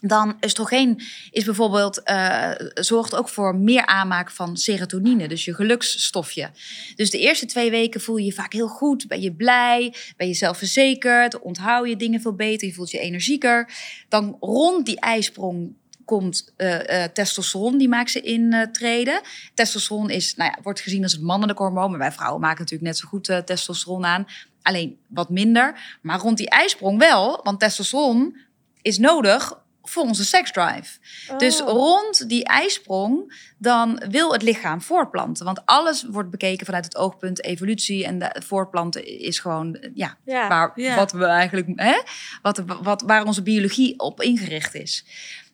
[0.00, 6.50] Dan oestrogeen is bijvoorbeeld, uh, zorgt ook voor meer aanmaak van serotonine, dus je geluksstofje.
[6.96, 10.26] Dus de eerste twee weken voel je je vaak heel goed, ben je blij, ben
[10.26, 13.70] je zelfverzekerd, onthoud je dingen veel beter, je voelt je energieker.
[14.08, 19.14] Dan rond die ijsprong komt uh, uh, testosteron, die maakt ze intreden.
[19.14, 19.20] Uh,
[19.54, 22.90] testosteron is, nou ja, wordt gezien als het mannelijk hormoon, maar wij vrouwen maken natuurlijk
[22.90, 24.26] net zo goed testosteron aan.
[24.62, 25.98] Alleen wat minder.
[26.02, 28.36] Maar rond die ijsprong wel, want testosteron
[28.82, 30.98] is nodig voor onze seksdrive.
[31.30, 31.38] Oh.
[31.38, 35.44] Dus rond die ijsprong, dan wil het lichaam voortplanten.
[35.44, 38.04] Want alles wordt bekeken vanuit het oogpunt evolutie.
[38.04, 40.96] En de, voortplanten is gewoon ja, ja, waar, ja.
[40.96, 42.00] wat we eigenlijk, hè,
[42.42, 45.04] wat, wat, waar onze biologie op ingericht is.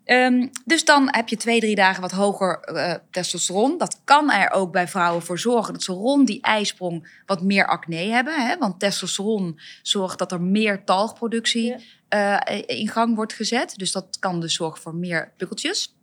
[0.04, 3.78] Um, dus dan heb je twee, drie dagen wat hoger uh, testosteron.
[3.78, 7.66] Dat kan er ook bij vrouwen voor zorgen dat ze rond die ijsprong wat meer
[7.66, 8.46] acne hebben.
[8.46, 8.56] Hè?
[8.58, 11.78] Want testosteron zorgt dat er meer talgproductie ja
[12.12, 13.74] uh, in gang wordt gezet.
[13.76, 15.96] Dus dat kan dus zorgen voor meer pukkeltjes.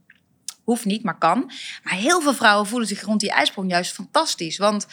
[0.64, 1.52] Hoeft niet, maar kan.
[1.84, 4.58] Maar heel veel vrouwen voelen zich rond die ijsprong juist fantastisch.
[4.58, 4.88] Want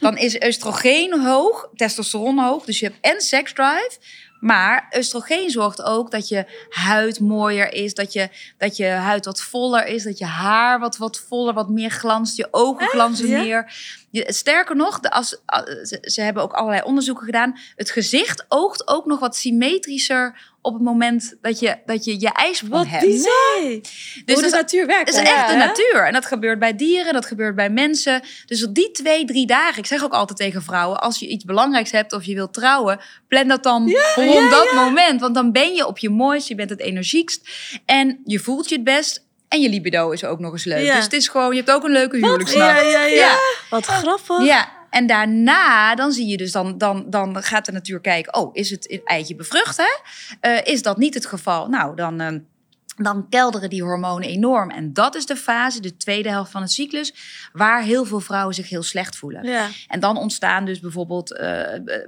[0.00, 2.64] dan is oestrogeen hoog, testosteron hoog.
[2.64, 3.98] Dus je hebt en seksdrive.
[4.42, 8.28] Maar oestrogeen zorgt ook dat je huid mooier is, dat je,
[8.58, 12.36] dat je huid wat voller is, dat je haar wat, wat voller, wat meer glanst,
[12.36, 13.72] je ogen glanzen meer.
[14.10, 15.28] Je, sterker nog, de, als,
[15.82, 17.58] ze, ze, hebben ook allerlei onderzoeken gedaan.
[17.76, 22.32] Het gezicht oogt ook nog wat symmetrischer op het moment dat je dat je, je
[22.32, 23.04] ijsprong wat hebt.
[23.04, 23.80] Nee.
[24.24, 25.14] Dus Hoe de natuur werkt.
[25.14, 26.06] Het is echt de natuur.
[26.06, 28.22] En dat gebeurt bij dieren, dat gebeurt bij mensen.
[28.46, 29.78] Dus op die twee, drie dagen.
[29.78, 33.00] Ik zeg ook altijd tegen vrouwen, als je iets belangrijks hebt of je wilt trouwen,
[33.28, 35.20] plan dat dan ja, rond ja, dat moment.
[35.20, 37.48] Want dan ben je op je mooist, je bent het energiekst
[37.86, 39.24] en je voelt je het best.
[39.48, 40.92] En je libido is ook nog eens leuk.
[40.94, 42.80] Dus het is gewoon, je hebt ook een leuke huwelijksnacht.
[42.80, 43.38] Ja, ja, ja.
[43.70, 44.44] Wat grappig.
[44.44, 48.34] Ja, en daarna, dan zie je dus, dan, dan, dan gaat de natuur kijken...
[48.34, 49.90] oh, is het eitje bevrucht, hè?
[50.50, 51.68] Uh, is dat niet het geval?
[51.68, 52.50] Nou, dan...
[52.96, 54.70] Dan kelderen die hormonen enorm.
[54.70, 57.14] En dat is de fase, de tweede helft van het cyclus,
[57.52, 59.44] waar heel veel vrouwen zich heel slecht voelen.
[59.44, 59.68] Ja.
[59.88, 61.62] En dan ontstaan dus bijvoorbeeld uh,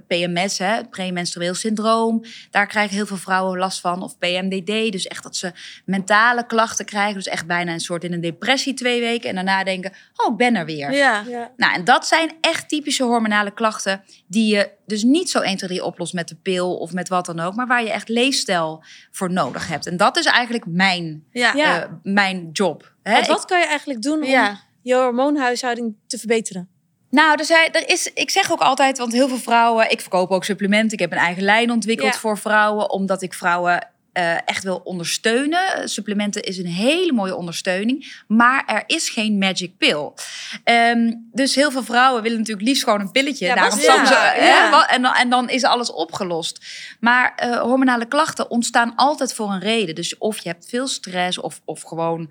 [0.06, 2.24] PMS, hè, het premenstrueel syndroom.
[2.50, 4.02] Daar krijgen heel veel vrouwen last van.
[4.02, 5.52] Of PMDD, dus echt dat ze
[5.84, 7.14] mentale klachten krijgen.
[7.14, 9.28] Dus echt bijna een soort in een depressie twee weken.
[9.28, 10.92] En daarna denken, oh, ik ben er weer.
[10.92, 11.24] Ja.
[11.28, 11.52] ja.
[11.56, 15.68] Nou, en dat zijn echt typische hormonale klachten die je dus niet zo 1, 2,
[15.68, 17.54] 3 oplost met de pil of met wat dan ook.
[17.54, 19.86] Maar waar je echt leefstijl voor nodig hebt.
[19.86, 21.54] En dat is eigenlijk mijn, ja.
[21.54, 22.92] Uh, mijn job.
[23.02, 23.26] Hè?
[23.26, 24.60] Wat ik, kan je eigenlijk doen om ja.
[24.82, 26.68] je hormoonhuishouding te verbeteren?
[27.10, 30.30] Nou, er, zijn, er is, ik zeg ook altijd, want heel veel vrouwen, ik verkoop
[30.30, 30.92] ook supplementen.
[30.92, 32.18] Ik heb een eigen lijn ontwikkeld ja.
[32.18, 35.88] voor vrouwen, omdat ik vrouwen uh, echt wil ondersteunen.
[35.88, 40.12] Supplementen is een hele mooie ondersteuning, maar er is geen magic pill.
[40.64, 43.46] Um, dus heel veel vrouwen willen natuurlijk liefst gewoon een pilletje.
[43.46, 44.12] Ja, Daarom ja, ze,
[44.44, 44.88] ja.
[44.88, 46.66] en, dan, en dan is alles opgelost.
[47.00, 49.94] Maar uh, hormonale klachten ontstaan altijd voor een reden.
[49.94, 52.30] Dus of je hebt veel stress of, of gewoon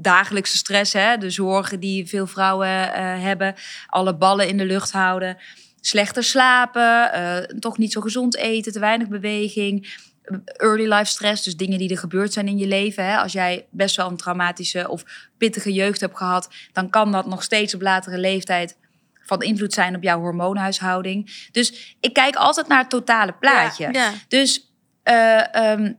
[0.00, 3.54] dagelijkse stress, hè, de zorgen die veel vrouwen uh, hebben,
[3.86, 5.36] alle ballen in de lucht houden.
[5.80, 10.10] Slechter slapen, uh, toch niet zo gezond eten, te weinig beweging
[10.56, 13.04] early life stress, dus dingen die er gebeurd zijn in je leven.
[13.04, 13.16] Hè?
[13.16, 15.04] Als jij best wel een traumatische of
[15.38, 18.76] pittige jeugd hebt gehad, dan kan dat nog steeds op latere leeftijd
[19.22, 21.48] van invloed zijn op jouw hormoonhuishouding.
[21.50, 23.84] Dus ik kijk altijd naar het totale plaatje.
[23.84, 24.12] Ja, ja.
[24.28, 24.72] Dus
[25.04, 25.96] uh, um,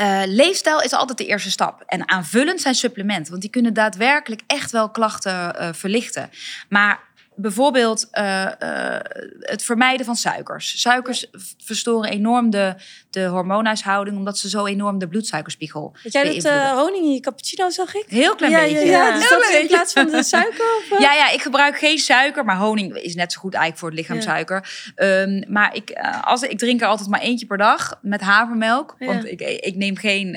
[0.00, 1.82] uh, leefstijl is altijd de eerste stap.
[1.86, 6.30] En aanvullend zijn supplementen, want die kunnen daadwerkelijk echt wel klachten uh, verlichten.
[6.68, 7.00] Maar
[7.36, 8.96] bijvoorbeeld uh, uh,
[9.40, 10.80] het vermijden van suikers.
[10.80, 11.26] Suikers
[11.64, 12.74] verstoren enorm de,
[13.10, 15.96] de hormoonhuishouding, omdat ze zo enorm de bloedsuikerspiegel.
[16.02, 18.04] Weet jij dat uh, honing in je cappuccino, zag ik?
[18.08, 18.86] Heel klein ja, beetje.
[18.86, 19.14] Ja, ja.
[19.14, 20.76] Dus dat in plaats van de suiker?
[20.90, 23.90] Of, ja, ja, ik gebruik geen suiker, maar honing is net zo goed eigenlijk voor
[23.90, 24.92] het lichaam suiker.
[24.96, 25.92] Um, maar ik,
[26.22, 29.96] als, ik drink er altijd maar eentje per dag met havermelk, want ik, ik neem
[29.96, 30.36] geen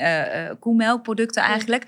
[0.58, 1.84] koemelkproducten eigenlijk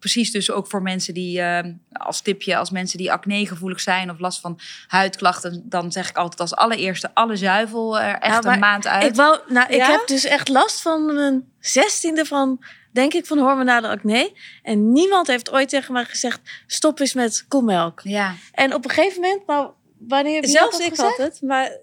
[0.00, 1.58] precies dus ook voor mensen die, uh,
[1.92, 6.40] als tipje, als mensen die acne-gevoelig zijn of last van huidklachten, dan zeg ik altijd
[6.40, 9.04] als allereerste alle zuivel er echt een maand uit.
[9.04, 9.84] Ik, wou, nou, ja?
[9.84, 14.32] ik heb dus echt last van mijn zestiende van, denk ik, van hormonale acne.
[14.62, 18.00] En niemand heeft ooit tegen mij gezegd, stop eens met koelmelk.
[18.02, 18.34] Ja.
[18.52, 21.16] En op een gegeven moment, nou, wanneer heb je Zelfs dat ik gezegd?
[21.16, 21.78] had het, maar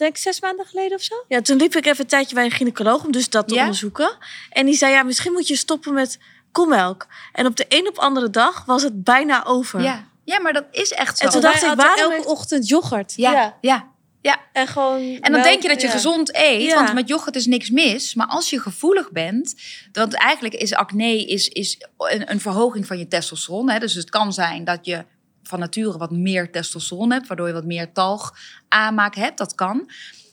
[0.00, 1.14] denk zes maanden geleden of zo.
[1.28, 3.60] Ja, toen liep ik even een tijdje bij een gynaecoloog om dus dat te Ja?
[3.60, 4.16] onderzoeken.
[4.50, 6.18] En die zei, ja, misschien moet je stoppen met
[6.52, 7.06] koelmelk.
[7.32, 9.80] En op de een op andere dag was het bijna over.
[9.80, 10.04] ja.
[10.24, 11.24] ja, maar dat is echt zo.
[11.24, 13.12] En toen Wij dacht ik, waarom elke ochtend yoghurt.
[13.16, 13.56] ja, ja.
[13.60, 13.88] Ja.
[14.22, 14.38] Ja.
[14.52, 15.00] En gewoon.
[15.00, 15.92] En dan melk, denk je dat je ja.
[15.92, 16.74] gezond eet, Ja.
[16.74, 18.14] want met yoghurt is niks mis.
[18.14, 19.54] Maar als je gevoelig bent,
[19.92, 23.70] want eigenlijk is acne is, is een, een verhoging van je testosteron.
[23.70, 23.78] Hè?
[23.78, 25.04] Dus het kan zijn dat je
[25.42, 28.34] van nature wat meer testosteron hebt, waardoor je wat meer talg
[28.68, 29.38] aanmaak hebt.
[29.38, 29.90] Dat kan.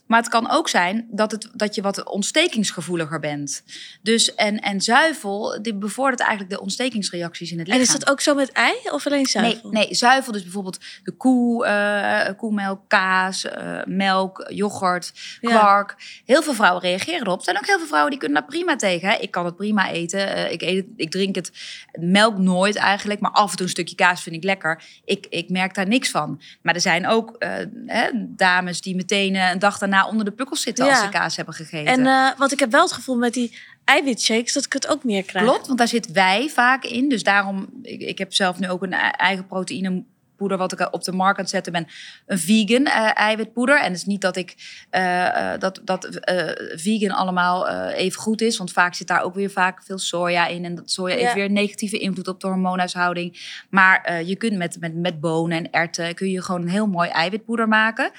[0.08, 3.62] Maar het kan ook zijn dat, het, dat je wat ontstekingsgevoeliger bent.
[4.02, 7.94] Dus en, en zuivel, die bevordert eigenlijk de ontstekingsreacties in het En lichaam.
[7.94, 9.70] is dat ook zo met ei of alleen zuivel?
[9.70, 15.58] Nee, nee, zuivel, dus bijvoorbeeld de koe, eh, koemelk, kaas, eh, melk, yoghurt, Ja.
[15.58, 15.94] kwark.
[16.24, 17.38] Heel veel vrouwen reageren erop.
[17.38, 19.08] Er zijn ook heel veel vrouwen die kunnen daar prima tegen.
[19.08, 19.16] Hè.
[19.16, 20.34] Ik kan het prima eten.
[20.34, 21.52] Eh, ik, eet het, ik drink het
[22.00, 24.82] melk nooit eigenlijk, maar af en toe een stukje kaas vind ik lekker.
[25.04, 26.40] Ik, ik merk daar niks van.
[26.62, 27.50] Maar er zijn ook eh,
[27.86, 31.54] hè, dames die meteen een dag daarna onder de pukkels zitten als ze kaas hebben
[31.54, 31.92] gegeten.
[31.92, 35.04] En eh, want ik heb wel het gevoel met die eiwitshakes dat ik het ook
[35.04, 35.44] meer krijg.
[35.44, 37.08] Klopt, want daar zit wij vaak in.
[37.08, 41.12] Dus daarom, ik, ik heb zelf nu ook een eigen proteïnepoeder wat ik op de
[41.12, 41.86] markt aan het zetten ben.
[42.26, 43.78] Een vegan eh, eiwitpoeder.
[43.78, 44.54] En het is niet dat ik
[44.90, 48.56] eh, eh, dat, dat eh, vegan allemaal eh, even goed is.
[48.58, 50.64] Want vaak zit daar ook weer vaak veel soja in.
[50.64, 51.20] En dat soja Ja.
[51.20, 53.56] heeft weer een negatieve invloed op de hormoonhuishouding.
[53.70, 56.86] Maar eh, je kunt met, met, met bonen en erwten kun je gewoon een heel
[56.86, 58.10] mooi eiwitpoeder maken.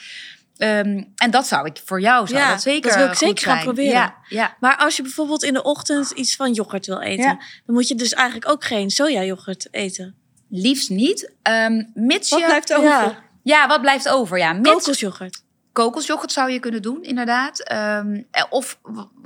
[0.60, 3.52] Ehm, en dat zou ik voor jou zou Ja, dat zeker dat wil ik zeker
[3.52, 3.92] gaan proberen.
[3.92, 4.56] Ja, ja.
[4.60, 7.96] Maar als je bijvoorbeeld in de ochtend iets van yoghurt wil eten, dan moet je
[7.96, 10.16] dus eigenlijk ook geen sojayoghurt eten.
[10.50, 11.32] Liefst niet.
[11.42, 12.76] Ehm mits je...
[12.76, 13.24] over?
[13.44, 14.38] Ja, wat blijft over?
[14.38, 15.44] Ja, mits kokosyoghurt.
[15.72, 17.64] kokosyoghurt zou je kunnen doen, inderdaad.
[17.64, 18.80] Ehm, eh, of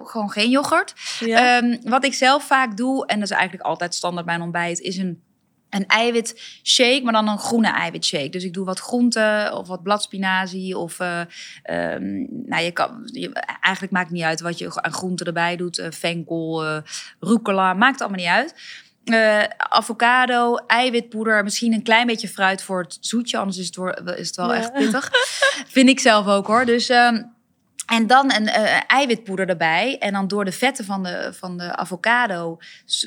[0.04, 0.93] gewoon geen yoghurt.
[1.84, 4.98] Wat ik zelf vaak doe, en dat is eigenlijk altijd standaard bij een ontbijt, is
[4.98, 5.24] een,
[5.73, 8.29] een eiwitshake, maar dan een groene eiwitshake.
[8.29, 10.77] Dus ik doe wat groenten of wat bladspinazie.
[10.77, 11.21] Of eh,
[11.63, 13.29] ehm, nou, je kan, je,
[13.62, 15.77] eigenlijk maakt het niet uit wat je aan groenten erbij doet.
[15.77, 16.77] eh, venkel, eh
[17.19, 18.53] rucola, maakt allemaal niet uit.
[19.57, 23.38] Avocado, eiwitpoeder, misschien een klein beetje fruit voor het zoetje.
[23.38, 24.59] Anders is het, wel- is het wel Ja.
[24.59, 25.09] echt pittig.
[25.67, 26.65] Vind ik zelf ook hoor.
[26.65, 27.23] Dus, ehm,
[27.86, 29.98] en dan een eh, eiwitpoeder erbij.
[29.98, 32.58] En dan door de vetten van de, van de avocado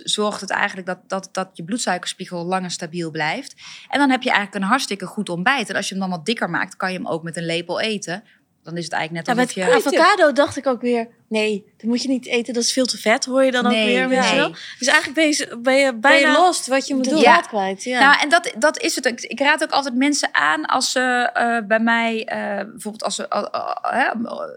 [0.04, 3.54] zorgt het eigenlijk dat, dat, dat je bloedsuikerspiegel langer stabiel blijft.
[3.88, 5.68] En dan heb je eigenlijk een hartstikke goed ontbijt.
[5.68, 7.80] En als je hem dan wat dikker maakt, kan je hem ook met een lepel
[7.80, 8.24] eten.
[8.62, 10.00] Dan is het eigenlijk net met alsof je...
[10.00, 12.98] avocado dacht ik ook weer, nee, dat moet je niet eten, dat is veel te
[12.98, 14.08] vet, hoor je dan ook Nee, weer.
[14.08, 14.38] weet je nee.
[14.40, 14.54] wel?
[14.78, 17.20] Dus eigenlijk ben je, ben je Ben bijna je lost wat je moet doen?
[17.20, 17.84] draad kwijt.
[17.84, 18.00] Ja.
[18.00, 19.24] Nou, en dat, dat is het.
[19.28, 23.28] Ik raad ook altijd mensen aan als ze eh, bij mij, eh, bijvoorbeeld als ze,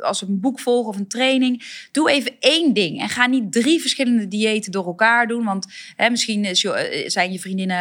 [0.02, 3.02] als ze een boek volgen of een training, doe even één ding.
[3.02, 5.46] En ga niet drie verschillende diëten door elkaar doen.
[5.46, 5.66] Want
[6.10, 6.54] misschien eh,
[7.10, 7.78] zijn je vriendinnen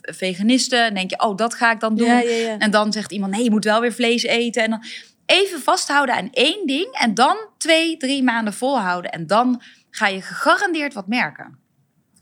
[0.00, 0.84] veganisten.
[0.84, 2.06] En denk je, oh, dat ga ik dan doen.
[2.06, 2.58] ja, ja, ja.
[2.58, 4.62] En dan zegt iemand, nee, je moet wel weer vlees eten.
[4.62, 4.84] En dan
[5.26, 6.88] even vasthouden aan één ding.
[6.92, 9.10] En dan twee, drie maanden volhouden.
[9.10, 11.58] En dan ga je gegarandeerd wat merken.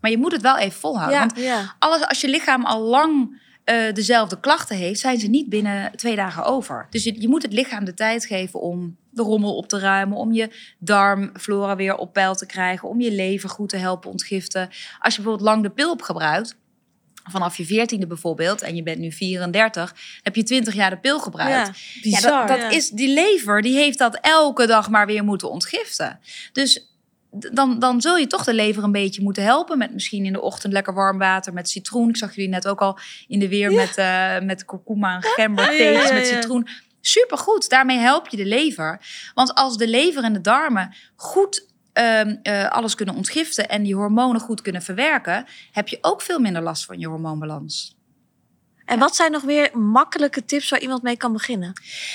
[0.01, 1.19] Maar je moet het wel even volhouden.
[1.19, 1.75] Ja, Want ja.
[1.79, 6.17] alles, als je lichaam al lang eh, dezelfde klachten heeft, zijn ze niet binnen twee
[6.17, 6.87] dagen over.
[6.91, 10.17] Dus je, je moet het lichaam de tijd geven om de rommel op te ruimen,
[10.17, 14.69] om je darmflora weer op peil te krijgen, om je lever goed te helpen ontgiften.
[14.99, 16.57] Als je bijvoorbeeld lang de pil hebt gebruikt,
[17.31, 21.21] vanaf je veertiende bijvoorbeeld, en je bent nu 34, heb je 20 jaar de pil
[21.21, 21.79] gebruikt.
[22.03, 22.71] Ja, Ja, dat, dat ja.
[22.71, 26.21] is, die lever die heeft dat elke dag maar weer moeten ontgiften.
[26.53, 26.91] Dus
[27.31, 29.79] dan, dan zul je toch de lever een beetje moeten helpen.
[29.79, 32.09] Met misschien in de ochtend lekker warm water met citroen.
[32.09, 35.75] Ik zag jullie net ook al in de weer met, eh met kurkuma en gember
[35.75, 36.69] ja, met citroen.
[37.01, 39.01] Supergoed, daarmee help je de lever.
[39.35, 43.69] Want als de lever en de darmen goed ehm, eh, alles kunnen ontgiften...
[43.69, 45.47] en die hormonen goed kunnen verwerken...
[45.73, 47.99] heb je ook veel minder last van je hormoonbalans.
[48.85, 51.73] En wat zijn nog weer makkelijke tips waar iemand mee kan beginnen?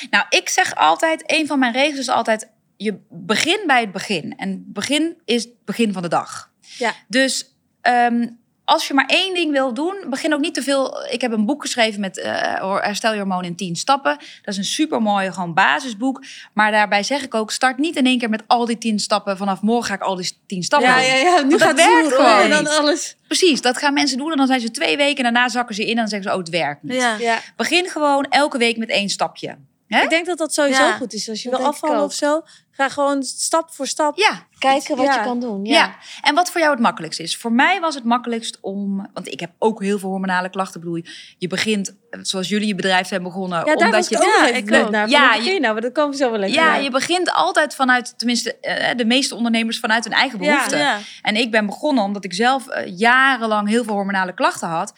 [0.09, 4.38] Nou, ik zeg altijd, een van mijn regels is altijd, je begin bij het begin.
[4.38, 6.51] En begin is het begin van de dag.
[6.77, 6.93] Ja.
[7.07, 8.27] Dus ehm,
[8.65, 11.06] als je maar één ding wil doen, begin ook niet te veel.
[11.10, 14.17] Ik heb een boek geschreven met eh Herstel je hormoon in 10 stappen.
[14.17, 16.23] Dat is een supermooi gewoon basisboek.
[16.54, 19.38] Maar daarbij zeg ik ook, start niet in één keer met al die 10 stappen.
[19.38, 21.04] Vanaf morgen ga ik al die 10 stappen doen.
[21.04, 21.41] ja.
[21.41, 23.15] Nu dat gaat werkt het gewoon en dan alles.
[23.28, 25.82] Precies, dat gaan mensen doen en dan zijn ze twee weken en daarna zakken ze
[25.82, 26.93] in en dan zeggen ze, oh, het werkt niet.
[26.93, 27.17] Ja.
[27.17, 27.39] Ja.
[27.56, 29.58] Begin gewoon elke week met één stapje.
[29.88, 30.01] Hè?
[30.04, 31.30] Ik denk dat dat sowieso Ja, goed is.
[31.30, 32.41] Als je dat wil afvallen of zo,
[32.75, 35.13] ga gewoon stap voor stap Ja, kijken wat Ja.
[35.15, 35.65] je kan doen.
[35.65, 35.73] Ja.
[35.73, 35.95] Ja.
[36.21, 37.38] en wat voor jou het makkelijkst is.
[37.38, 40.79] Voor mij was het makkelijkst om, want ik heb ook heel veel hormonale klachten.
[40.81, 41.03] Ik bedoel,
[41.38, 44.69] je begint, zoals jullie je bedrijf zijn begonnen, Ja, omdat je Ja, ik.
[45.09, 48.55] Ja, je- nou, maar dat komen zo wel lekker ja, je begint altijd vanuit, tenminste,
[48.59, 50.79] eh, de meeste ondernemers vanuit hun eigen behoeften.
[51.21, 54.93] En ik ben begonnen omdat ik zelf eh, jarenlang heel veel hormonale klachten had.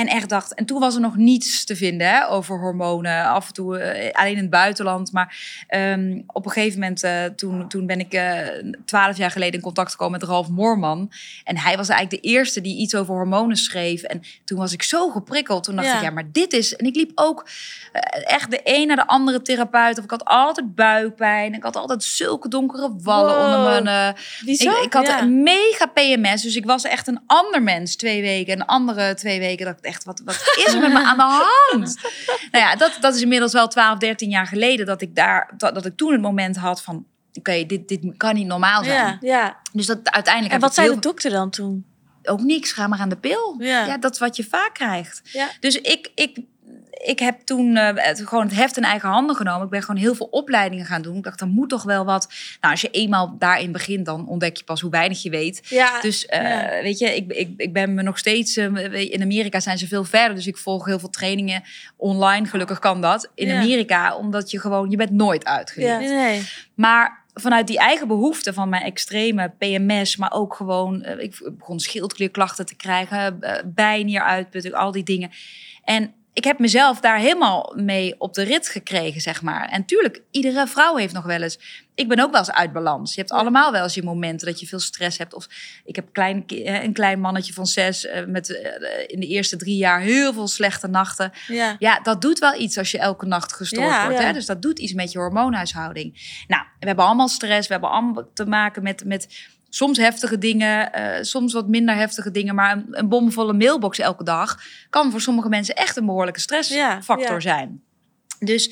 [0.00, 3.24] En echt dacht, en toen was er nog niets te vinden hè, over hormonen.
[3.24, 5.12] Af en toe eh, alleen in het buitenland.
[5.12, 8.20] Maar ehm, op een gegeven moment, uh, toen, toen ben ik
[8.84, 11.12] twaalf jaar geleden in contact gekomen met Ralf Moorman.
[11.44, 14.02] En hij was eigenlijk de eerste die iets over hormonen schreef.
[14.02, 15.64] En toen was ik zo geprikkeld.
[15.64, 16.76] Toen dacht ik, ja, maar dit is.
[16.76, 17.48] En ik liep ook
[18.24, 19.98] echt de een naar de andere therapeut.
[19.98, 21.54] Of ik had altijd buikpijn.
[21.54, 24.14] Ik had altijd zulke donkere wallen onder mijn.
[24.44, 26.42] Ik, ik, had een mega PMS.
[26.42, 28.52] Dus ik was echt een ander mens twee weken.
[28.52, 31.22] En andere twee weken dat ik echt, wat, wat is er met me aan de
[31.22, 31.96] hand?
[32.52, 35.74] nou ja, dat, dat is inmiddels wel 12, 13 jaar geleden dat ik daar, dat,
[35.74, 38.96] dat ik toen het moment had van, oké, dit, dit kan niet normaal zijn.
[38.96, 39.56] Ja, ja.
[39.72, 40.54] Dus dat uiteindelijk.
[40.54, 41.84] En wat zei de dokter dan toen?
[42.22, 43.54] Ook niks, ga maar aan de pil.
[43.58, 43.86] Ja.
[43.86, 45.20] ja, dat is wat je vaak krijgt.
[45.24, 45.48] Ja.
[45.60, 46.38] Dus ik, ik
[47.10, 49.64] ik heb toen uh, het, gewoon het heft in eigen handen genomen.
[49.64, 51.16] Ik ben gewoon heel veel opleidingen gaan doen.
[51.16, 52.28] Ik dacht, er moet toch wel wat.
[52.60, 55.60] Nou, als je eenmaal daarin begint, dan ontdek je pas hoe weinig je weet.
[55.68, 58.56] Ja, dus uh, weet je, ik, ik, ik ben me nog steeds.
[58.56, 60.34] Uh, in Amerika zijn ze veel verder.
[60.34, 61.62] Dus ik volg heel veel trainingen
[61.96, 62.46] online.
[62.46, 63.30] Gelukkig kan dat.
[63.34, 66.00] In Amerika, omdat je gewoon, je bent nooit uitgeleerd.
[66.00, 66.42] Nee.
[66.74, 72.66] Maar vanuit die eigen behoefte van mijn extreme PMS, maar ook gewoon, ik begon schildklierklachten
[72.66, 73.40] te krijgen,
[73.74, 75.30] bijnieruitputting, al die dingen.
[75.84, 79.68] En ik heb mezelf daar helemaal mee op de rit gekregen, zeg maar.
[79.68, 81.58] En tuurlijk, iedere vrouw heeft nog wel eens.
[81.94, 83.14] Ik ben ook wel eens uit balans.
[83.14, 85.34] Je hebt allemaal wel eens je momenten dat je veel stress hebt.
[85.34, 85.48] Of
[85.84, 89.76] ik heb klein, een klein mannetje van zes eh, met eh, in de eerste drie
[89.76, 91.32] jaar heel veel slechte nachten.
[91.46, 94.18] Ja, ja dat doet wel iets als je elke nacht gestoord wordt.
[94.18, 94.32] Hè?
[94.32, 96.42] Dus dat doet iets met je hormoonhuishouding.
[96.48, 97.66] Nou, we hebben allemaal stress.
[97.66, 99.28] We hebben allemaal te maken met, met
[99.70, 102.54] soms heftige dingen, uh, soms wat minder heftige dingen.
[102.54, 107.42] Maar een, een, bomvolle mailbox elke dag kan voor sommige mensen echt een behoorlijke stressfactor
[107.42, 107.82] zijn.
[108.38, 108.70] Dus,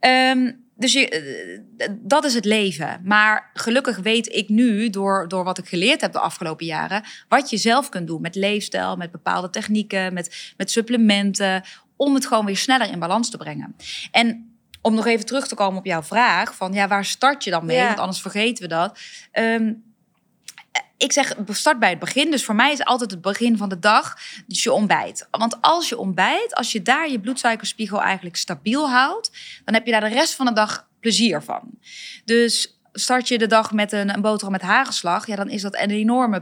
[0.00, 3.00] um, dus je, uh, dat is het leven.
[3.04, 7.50] Maar gelukkig weet ik nu, door, door wat ik geleerd heb de afgelopen jaren, wat
[7.50, 11.62] je zelf kunt doen met leefstijl, met bepaalde technieken, met, met supplementen,
[11.96, 13.76] om het gewoon weer sneller in balans te brengen.
[14.10, 17.50] En om nog even terug te komen op jouw vraag: van ja, waar start je
[17.50, 17.82] dan mee?
[17.82, 18.98] Want anders vergeten we dat.
[19.32, 19.91] Um,
[21.02, 22.30] ik zeg, start bij het begin.
[22.30, 25.28] Dus voor mij is altijd het begin van de dag dus je ontbijt.
[25.30, 29.30] Want als je ontbijt, als je daar je bloedsuikerspiegel eigenlijk stabiel houdt,
[29.64, 31.70] dan heb je daar de rest van de dag plezier van.
[32.24, 35.74] Dus start je de dag met een, een boterham met hagelslag, ja, dan is dat
[35.74, 36.40] een enorme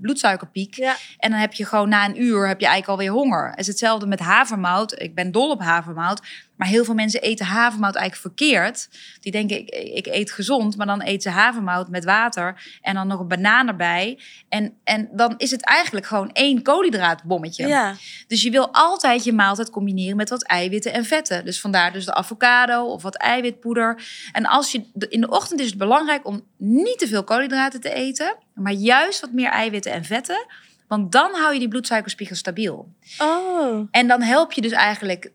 [0.00, 0.74] bloedsuikerpiek.
[0.74, 0.96] Ja.
[1.18, 3.50] En dan heb je gewoon na een uur heb je eigenlijk alweer honger.
[3.50, 5.00] Het is hetzelfde met havermout.
[5.00, 6.20] Ik ben dol op havermout.
[6.58, 8.88] Maar heel veel mensen eten havermout eigenlijk verkeerd.
[9.20, 13.06] Die denken, ik, ik eet gezond, maar dan eten ze havermout met water en dan
[13.06, 14.18] nog een banaan erbij.
[14.48, 17.66] En, en dan is het eigenlijk gewoon één koolhydraatbommetje.
[17.66, 17.94] Ja.
[18.26, 21.44] Dus je wil altijd je maaltijd combineren met wat eiwitten en vetten.
[21.44, 24.02] Dus vandaar dus de avocado of wat eiwitpoeder.
[24.32, 27.92] En als je in de ochtend is het belangrijk om niet te veel koolhydraten te
[27.92, 30.46] eten, maar juist wat meer eiwitten en vetten.
[30.88, 32.92] Want dan hou je die bloedsuikerspiegel stabiel.
[33.18, 33.88] Oh.
[33.90, 35.32] En dan help je dus eigenlijk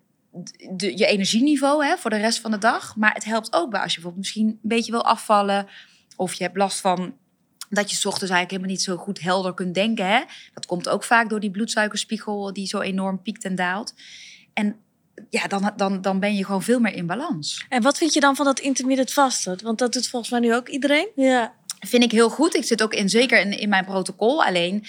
[0.71, 2.95] de, je energieniveau hè, voor de rest van de dag.
[2.95, 5.67] Maar het helpt ook bij als je bijvoorbeeld misschien een beetje wil afvallen.
[6.15, 7.13] Of je hebt last van
[7.69, 10.07] dat je ochtends eigenlijk helemaal niet zo goed helder kunt denken.
[10.07, 10.21] Hè?
[10.53, 13.93] Dat komt ook vaak door die bloedsuikerspiegel die zo enorm piekt en daalt.
[14.53, 14.75] En
[15.29, 17.65] ja, dan, dan, dan ben je gewoon veel meer in balans.
[17.69, 19.59] En wat vind je dan van dat intermittent vasten?
[19.63, 21.07] Want dat doet volgens mij nu ook iedereen.
[21.15, 21.53] Ja.
[21.85, 22.55] Vind ik heel goed.
[22.55, 24.43] Ik zit ook in, zeker in, in mijn protocol.
[24.43, 24.83] Alleen,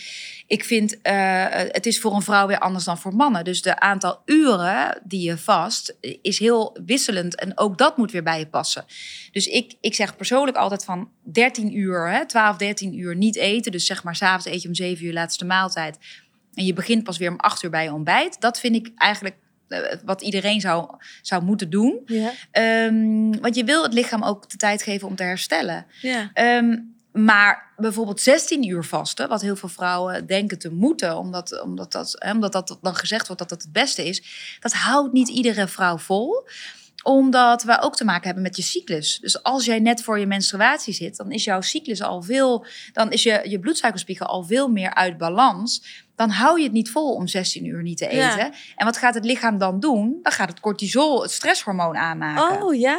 [0.46, 3.44] ik vind uh, het is voor een vrouw weer anders dan voor mannen.
[3.44, 7.34] Dus de aantal uren die je vast is heel wisselend.
[7.34, 8.84] En ook dat moet weer bij je passen.
[9.32, 13.72] Dus ik, ik zeg persoonlijk altijd van 13 uur, hè, 12, 13 uur niet eten.
[13.72, 15.98] Dus zeg maar, s'avonds eet je om 7 uur laatste maaltijd.
[16.54, 18.40] En je begint pas weer om 8 uur bij je ontbijt.
[18.40, 19.43] Dat vind ik eigenlijk eh,
[20.04, 20.88] wat iedereen zou,
[21.22, 22.02] zou moeten doen.
[22.06, 22.32] Ja.
[22.86, 25.86] Um, want je wil het lichaam ook de tijd geven om te herstellen.
[26.00, 26.30] Ja.
[26.58, 31.92] Um, maar bijvoorbeeld 16 uur vasten, wat heel veel vrouwen denken te moeten, omdat, omdat,
[31.92, 34.22] dat, hè, omdat dat dan gezegd wordt dat dat het beste is,
[34.60, 36.48] dat houdt niet iedere vrouw vol
[37.02, 39.18] omdat we ook te maken hebben met je cyclus.
[39.18, 43.10] Dus als jij net voor je menstruatie zit, dan is jouw cyclus al veel, dan
[43.10, 46.02] is je, je bloedsuikerspiegel al veel meer uit balans.
[46.16, 48.54] Dan hou je het niet vol om 16 uur niet te eten.
[48.76, 50.18] En wat gaat het lichaam dan doen?
[50.22, 52.62] Dan gaat het cortisol, het stresshormoon aanmaken.
[52.62, 52.98] Oh ja?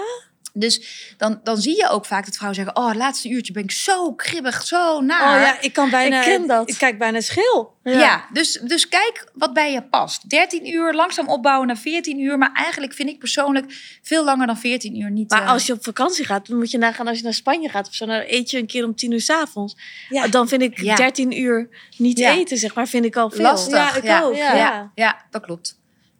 [0.57, 0.81] Dus
[1.17, 3.71] dan, dan zie je ook vaak dat vrouwen zeggen: Oh, het laatste uurtje ben ik
[3.71, 5.35] zo kribbig, zo naar.
[5.35, 6.19] Oh ja, ik kan bijna.
[6.19, 6.69] Ik ken dat.
[6.69, 7.73] Ik kijk bijna schil.
[7.83, 10.29] Ja, dus, dus kijk wat bij je past.
[10.29, 12.37] 13 uur, langzaam opbouwen naar 14 uur.
[12.37, 13.65] Maar eigenlijk vind ik persoonlijk
[14.01, 15.29] veel langer dan 14 uur niet.
[15.29, 15.49] Maar uh...
[15.49, 17.93] als je op vakantie gaat, dan moet je nagaan als je naar Spanje gaat of
[17.93, 18.05] zo.
[18.05, 19.75] Dan eet je een keer om 10 uur s avonds.
[20.09, 20.27] Ja.
[20.27, 23.41] Dan vind ik 13 uur niet eten, zeg maar, vind ik al veel.
[23.41, 24.03] Lastig.
[24.03, 24.35] Ja, ik ook.
[24.35, 24.91] Ja.
[24.95, 25.25] Ja.
[25.29, 25.77] dat klopt.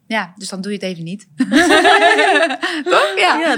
[0.08, 1.28] Ja, dus dan doe je het even niet.
[2.92, 3.14] Toch?
[3.16, 3.58] Ja.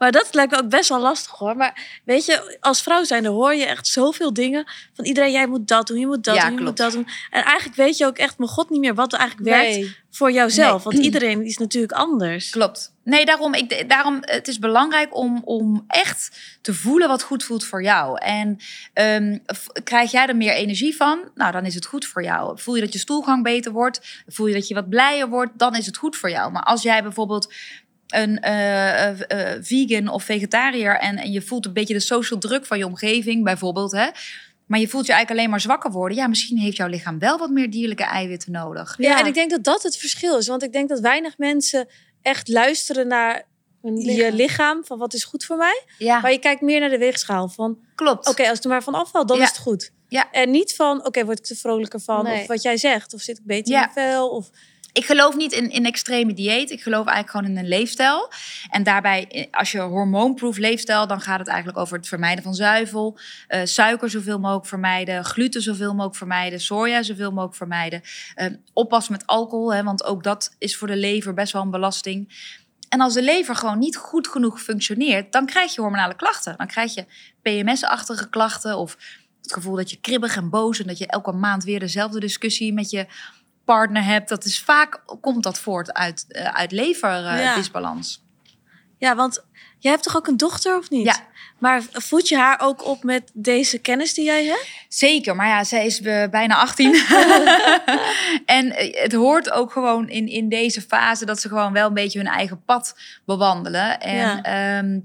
[0.00, 1.56] Maar dat lijkt me ook best wel lastig hoor.
[1.56, 5.32] Maar weet je, als vrouw zijn, dan hoor je echt zoveel dingen van iedereen.
[5.32, 7.08] Jij moet dat doen, je moet dat Ja, doen, je moet dat doen.
[7.30, 10.32] En eigenlijk weet je ook echt, mijn god, niet meer wat er eigenlijk werkt voor
[10.32, 10.84] jouzelf.
[10.84, 10.92] Nee.
[10.92, 12.50] Want iedereen is natuurlijk anders.
[12.50, 12.92] Klopt.
[13.04, 17.64] Nee, daarom, ik, daarom het is belangrijk om, om echt te voelen wat goed voelt
[17.64, 18.18] voor jou.
[18.18, 18.58] En
[18.92, 19.38] ehm,
[19.84, 21.30] krijg jij er meer energie van?
[21.34, 22.58] Nou, dan is het goed voor jou.
[22.60, 24.22] Voel je dat je stoelgang beter wordt?
[24.26, 25.58] Voel je dat je wat blijer wordt?
[25.58, 26.52] Dan is het goed voor jou.
[26.52, 27.52] Maar als jij bijvoorbeeld
[28.10, 29.20] een eh, eh,
[29.54, 32.86] eh, vegan of vegetariër en, en je voelt een beetje de social druk van je
[32.86, 34.08] omgeving, bijvoorbeeld, hè?
[34.66, 36.16] Maar je voelt je eigenlijk alleen maar zwakker worden.
[36.16, 38.94] Ja, misschien heeft jouw lichaam wel wat meer dierlijke eiwitten nodig.
[38.98, 39.10] Ja.
[39.10, 40.46] Ja, en ik denk dat dat het verschil is.
[40.46, 41.88] Want ik denk dat weinig mensen
[42.22, 43.42] echt luisteren naar
[43.82, 44.34] je lichaam.
[44.36, 44.84] lichaam.
[44.84, 45.82] Van wat is goed voor mij.
[45.98, 47.48] Ja, Maar je kijkt meer naar de weegschaal.
[47.48, 48.28] Van klopt.
[48.28, 49.42] oké, als ik er maar van afval, dan Ja.
[49.42, 49.90] is het goed.
[50.08, 50.30] Ja.
[50.30, 52.24] En niet van oké, word ik er vrolijker van.
[52.24, 52.40] Nee.
[52.40, 53.14] Of wat jij zegt.
[53.14, 53.82] Of zit ik beter Ja.
[53.86, 54.28] in mijn vel.
[54.28, 54.50] Of
[54.92, 56.70] Ik geloof niet in, in extreme dieet.
[56.70, 58.32] Ik geloof eigenlijk gewoon in een leefstijl.
[58.70, 62.54] En daarbij, eh, als je hormoonproof leefstijl, dan gaat het eigenlijk over het vermijden van
[62.54, 63.18] zuivel,
[63.48, 68.00] eh, suiker zoveel mogelijk vermijden, gluten zoveel mogelijk vermijden, soja zoveel mogelijk vermijden.
[68.34, 71.70] Eh, oppassen met alcohol, hè, want ook dat is voor de lever best wel een
[71.70, 72.48] belasting.
[72.88, 76.54] En als de lever gewoon niet goed genoeg functioneert, dan krijg je hormonale klachten.
[76.56, 77.04] Dan krijg je
[77.42, 78.96] PMS-achtige klachten of
[79.42, 82.72] het gevoel dat je kribbig en boos en dat je elke maand weer dezelfde discussie
[82.72, 83.06] met je
[83.74, 84.28] partner hebt.
[84.28, 86.76] Dat is vaak komt dat voort uit, eh, uit Ja.
[86.76, 88.22] leverdisbalans.
[88.98, 89.44] Ja, want
[89.78, 91.04] jij hebt toch ook een dochter of niet?
[91.04, 91.16] Ja.
[91.60, 94.66] Maar voed je haar ook op met deze kennis die jij hebt?
[94.88, 96.94] Zeker, maar ja, zij is eh, bijna 18.
[98.46, 101.94] en eh, het hoort ook gewoon in, in deze fase dat ze gewoon wel een
[101.94, 102.94] beetje hun eigen pad
[103.26, 104.00] bewandelen.
[104.00, 104.42] En Ja.
[104.42, 105.00] ehm,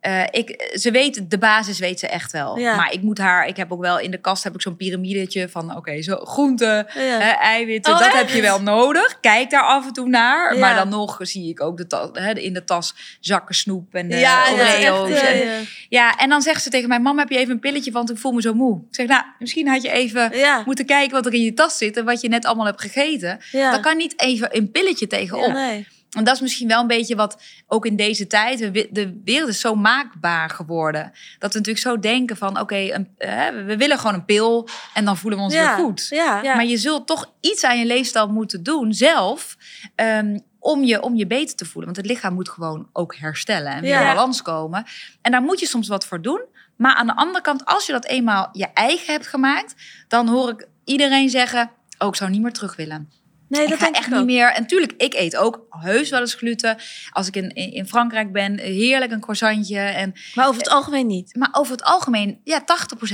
[0.00, 2.58] eh, ik, ze weet, de basis weet ze echt wel.
[2.58, 2.76] Ja.
[2.76, 5.48] Maar ik moet haar, ik heb ook wel in de kast heb ik zo'n piramidetje
[5.48, 7.38] van oké, zo groenten, Ja.
[7.40, 8.16] eiwitten, Oh, dat echt?
[8.16, 9.20] heb je wel nodig.
[9.20, 10.58] Kijk daar af en toe naar.
[10.58, 14.42] Maar dan nog zie ik ook de tas, in de tas zakken snoep en ja,
[14.52, 15.10] Oreo's.
[15.10, 15.99] echt, ja, en- ja.
[16.00, 17.90] Ja, en dan zegt ze tegen mij: Mam, heb je even een pilletje?
[17.90, 18.78] Want ik voel me zo moe.
[18.88, 21.78] Ik zeg: Nou, misschien had je even Ja, moeten kijken wat er in je tas
[21.78, 23.38] zit en wat je net allemaal hebt gegeten.
[23.52, 23.70] ja.
[23.70, 25.46] Dan kan niet even een pilletje tegenop.
[25.46, 25.86] Ja, nee.
[26.10, 28.58] En dat is misschien wel een beetje wat ook in deze tijd.
[28.90, 31.12] De wereld is zo maakbaar geworden.
[31.38, 35.16] Dat we natuurlijk zo denken: van oké, eh, we willen gewoon een pil en dan
[35.16, 35.76] voelen we ons ja.
[35.76, 36.06] weer goed.
[36.10, 36.42] Ja.
[36.42, 36.54] Ja.
[36.54, 39.56] Maar je zult toch iets aan je leefstijl moeten doen zelf.
[39.94, 41.84] ehm, om, je, om je beter te voelen.
[41.84, 44.08] Want het lichaam moet gewoon ook herstellen en weer Ja.
[44.08, 44.84] in balans komen.
[45.22, 46.40] En daar moet je soms wat voor doen.
[46.76, 49.74] Maar aan de andere kant, als je dat eenmaal je eigen hebt gemaakt,
[50.08, 53.10] dan hoor ik iedereen zeggen: Oh, ik zou niet meer terug willen.
[53.48, 54.52] Nee, ik dat ga denk echt ik niet meer.
[54.52, 56.76] En tuurlijk, ik eet ook heus wel eens gluten.
[57.10, 59.78] Als ik in, in, in Frankrijk ben, heerlijk een croissantje.
[59.78, 61.34] En, Maar over het algemeen niet.
[61.36, 62.64] maar over het algemeen, ja,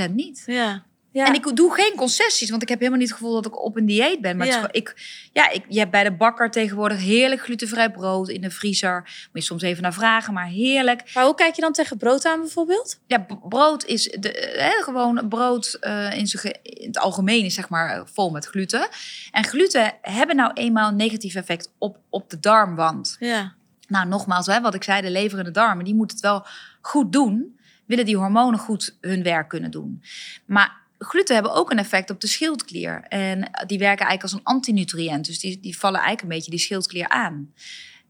[0.09, 0.43] 80% niet.
[0.47, 0.85] Ja.
[1.17, 1.27] Ja.
[1.27, 3.77] En ik doe geen concessies, want ik heb helemaal niet het gevoel dat ik op
[3.77, 4.37] een dieet ben.
[4.37, 4.69] Maar Ja.
[4.71, 4.95] ik,
[5.33, 9.03] ja, ik, je hebt bij de bakker tegenwoordig heerlijk glutenvrij brood in de vriezer.
[9.03, 11.11] Moet je soms even naar vragen, maar heerlijk.
[11.15, 12.99] maar hoe kijk je dan tegen brood aan bijvoorbeeld?
[13.07, 16.29] Ja, brood is de, hè, gewoon brood eh, in,
[16.63, 18.89] in het algemeen is zeg maar vol met gluten.
[19.31, 23.17] En gluten hebben nou eenmaal een negatief effect op, op de darmwand.
[23.19, 23.55] Ja.
[23.89, 26.47] Nou, nogmaals, hè, wat ik zei, de lever en de darmen, die moeten het wel
[26.81, 27.59] goed doen.
[27.87, 30.03] Willen die hormonen goed hun werk kunnen doen.
[30.47, 33.03] Maar gluten hebben ook een effect op de schildklier.
[33.09, 35.27] En die werken eigenlijk als een antinutriënt.
[35.27, 37.53] Dus die, die vallen eigenlijk een beetje die schildklier aan.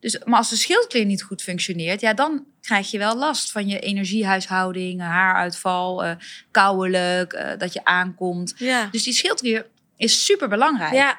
[0.01, 3.68] Dus, maar als de schildklier niet goed functioneert, ja, dan krijg je wel last van
[3.68, 6.14] je energiehuishouding, haaruitval, eh
[6.51, 8.55] kouwelijk, eh, dat je aankomt.
[8.57, 8.89] Ja.
[8.91, 9.66] Dus die schildklier
[9.97, 10.93] is super belangrijk.
[10.93, 11.18] Ja,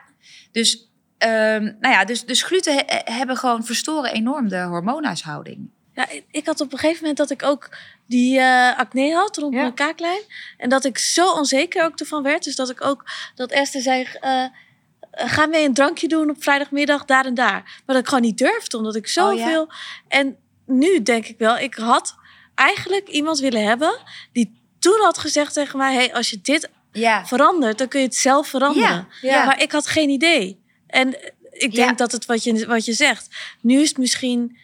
[0.52, 5.70] Dus, ehm, nou ja, dus, dus gluten he- hebben gewoon verstoren enorm de hormoonhuishouding.
[5.94, 7.70] Ja, ik had op een gegeven moment dat ik ook
[8.08, 9.62] die eh, acne had rond Ja.
[9.62, 10.22] mijn kaaklijn.
[10.58, 12.44] En dat ik zo onzeker ook ervan werd.
[12.44, 13.06] Dus dat ik ook,
[13.36, 14.44] dat Esther zei, eh,
[15.12, 17.62] ga mee een drankje doen op vrijdagmiddag daar en daar.
[17.64, 19.62] Maar dat ik gewoon niet durfde, omdat ik zoveel...
[19.62, 19.74] Oh,
[20.08, 22.16] En nu denk ik wel, ik had
[22.56, 24.00] eigenlijk iemand willen hebben
[24.32, 28.06] die toen had gezegd tegen mij, hey, als je dit Ja, verandert, dan kun je
[28.06, 29.08] het zelf veranderen.
[29.22, 29.46] Ja.
[29.46, 30.62] Maar ik had geen idee.
[30.88, 31.18] En
[31.52, 33.28] ik denk dat het wat je, wat je zegt,
[33.62, 34.58] nu is het misschien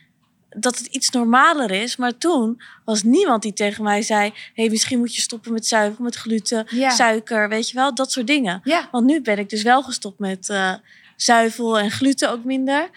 [0.56, 1.96] dat het iets normaler is.
[1.96, 6.04] Maar toen was niemand die tegen mij zei, hey, misschien moet je stoppen met zuivel,
[6.04, 6.90] met gluten, Ja.
[6.90, 8.62] suiker, weet je wel, dat soort dingen.
[8.64, 8.88] ja.
[8.92, 10.74] Want nu ben ik dus wel gestopt met eh,
[11.16, 12.90] zuivel en gluten ook minder.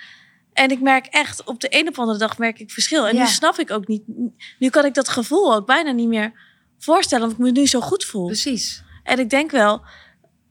[0.53, 3.07] En ik merk echt, op de een of andere dag merk ik verschil.
[3.09, 3.23] En Ja.
[3.23, 4.03] nu snap ik ook niet,
[4.59, 6.33] nu kan ik dat gevoel ook bijna niet meer
[6.79, 8.27] voorstellen, omdat ik me nu zo goed voel.
[8.27, 8.83] precies.
[9.03, 9.83] En ik denk wel,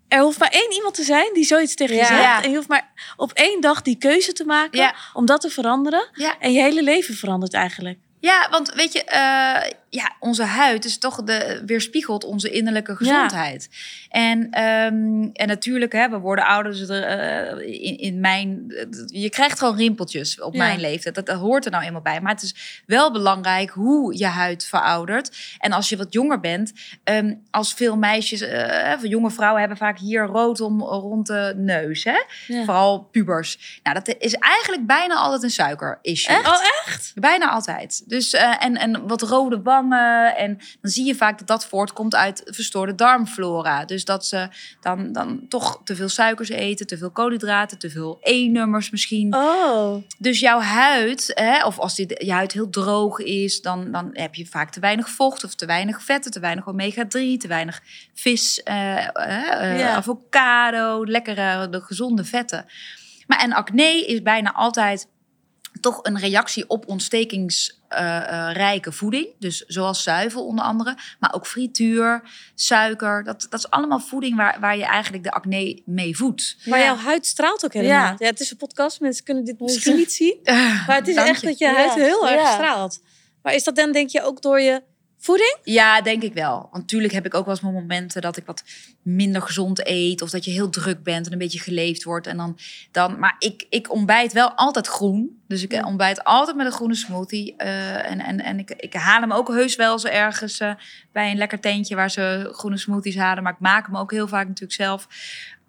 [0.08, 2.08] er hoeft maar één iemand te zijn die zoiets tegen je Ja.
[2.08, 2.44] zegt.
[2.44, 4.96] En je hoeft maar op één dag die keuze te maken Ja.
[5.14, 6.10] om dat te veranderen.
[6.14, 6.36] Ja.
[6.40, 7.98] En je hele leven verandert eigenlijk.
[8.20, 13.70] Ja, want weet je, eh, ja, onze huid is toch de, weerspiegelt onze innerlijke gezondheid.
[14.10, 16.72] En, ehm, en natuurlijk, hè, we worden ouder.
[16.72, 18.74] Dus er, eh, in, in mijn,
[19.06, 20.66] je krijgt gewoon rimpeltjes op Ja.
[20.66, 21.16] mijn leeftijd.
[21.16, 22.22] Dat, dat hoort er nou eenmaal bij.
[22.22, 25.38] Maar het is wel belangrijk hoe je huid veroudert.
[25.60, 26.74] En als je wat jonger bent,
[27.04, 31.54] ehm, als veel meisjes, eh, of jonge vrouwen hebben vaak hier rood om, rond de
[31.58, 32.04] neus.
[32.04, 32.24] Hè?
[32.48, 32.64] Ja.
[32.64, 33.80] Vooral pubers.
[33.84, 36.36] Nou, dat is eigenlijk bijna altijd een suiker-issue.
[36.36, 36.48] Echt?
[36.48, 37.12] Oh, echt?
[37.16, 38.04] Bijna altijd.
[38.10, 39.60] Dus, eh, en, en wat rode
[39.92, 43.86] En dan zie je vaak dat dat voortkomt uit verstoorde darmflora.
[43.86, 44.48] Dus dat ze
[44.82, 49.36] dan, dan toch te veel suikers eten, te veel koolhydraten, te veel E-nummers misschien.
[49.36, 50.04] Oh.
[50.18, 54.36] Dus jouw huid, hè, of als die, je huid heel droog is, dan, dan heb
[54.36, 57.82] je vaak te weinig vocht of te weinig vetten, te weinig omega-3, te weinig
[58.14, 59.96] vis, eh, eh, eh, Ja.
[59.96, 62.66] avocado, lekkere, de gezonde vetten.
[63.28, 65.08] Maar en acne is bijna altijd
[65.80, 66.86] toch een reactie op
[67.98, 69.28] ontstekingsrijke voeding.
[69.40, 72.22] Dus zoals zuivel onder andere, maar ook frituur,
[72.56, 73.24] suiker.
[73.24, 76.58] Dat, dat is allemaal voeding waar, waar je eigenlijk de acne mee voedt.
[76.66, 76.86] Maar Ja.
[76.86, 77.96] jouw huid straalt ook helemaal.
[77.98, 78.16] Ja.
[78.18, 78.26] Ja.
[78.26, 80.38] het is een podcast, mensen kunnen dit misschien niet zien.
[80.88, 81.48] Maar het is Dank echt je.
[81.48, 82.02] dat je huid Ja.
[82.02, 82.54] heel erg Ja.
[82.54, 83.00] straalt.
[83.42, 84.82] Maar is dat dan denk je ook door je
[85.26, 85.58] voeding?
[85.64, 86.54] Ja, denk ik wel.
[86.54, 88.64] Want natuurlijk heb ik ook wel eens momenten dat ik wat
[89.02, 90.22] minder gezond eet.
[90.22, 92.28] Of dat je heel druk bent en een beetje geleefd wordt.
[92.28, 92.58] En dan,
[92.92, 95.42] dan, maar ik, ik ontbijt wel altijd groen.
[95.48, 97.56] Dus ik ontbijt altijd met een groene smoothie.
[97.58, 100.74] Eh, en en, en ik, ik haal hem ook heus wel zo ergens eh,
[101.12, 103.44] bij een lekker tentje waar ze groene smoothies halen.
[103.44, 105.08] Maar ik maak hem ook heel vaak natuurlijk zelf.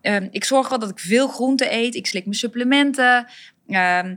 [0.00, 1.94] Ehm, ik zorg wel dat ik veel groente eet.
[1.94, 3.26] Ik slik mijn supplementen.
[3.68, 4.16] Ehm,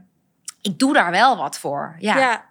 [0.62, 1.96] ik doe daar wel wat voor.
[2.00, 2.18] Ja.
[2.18, 2.49] ja.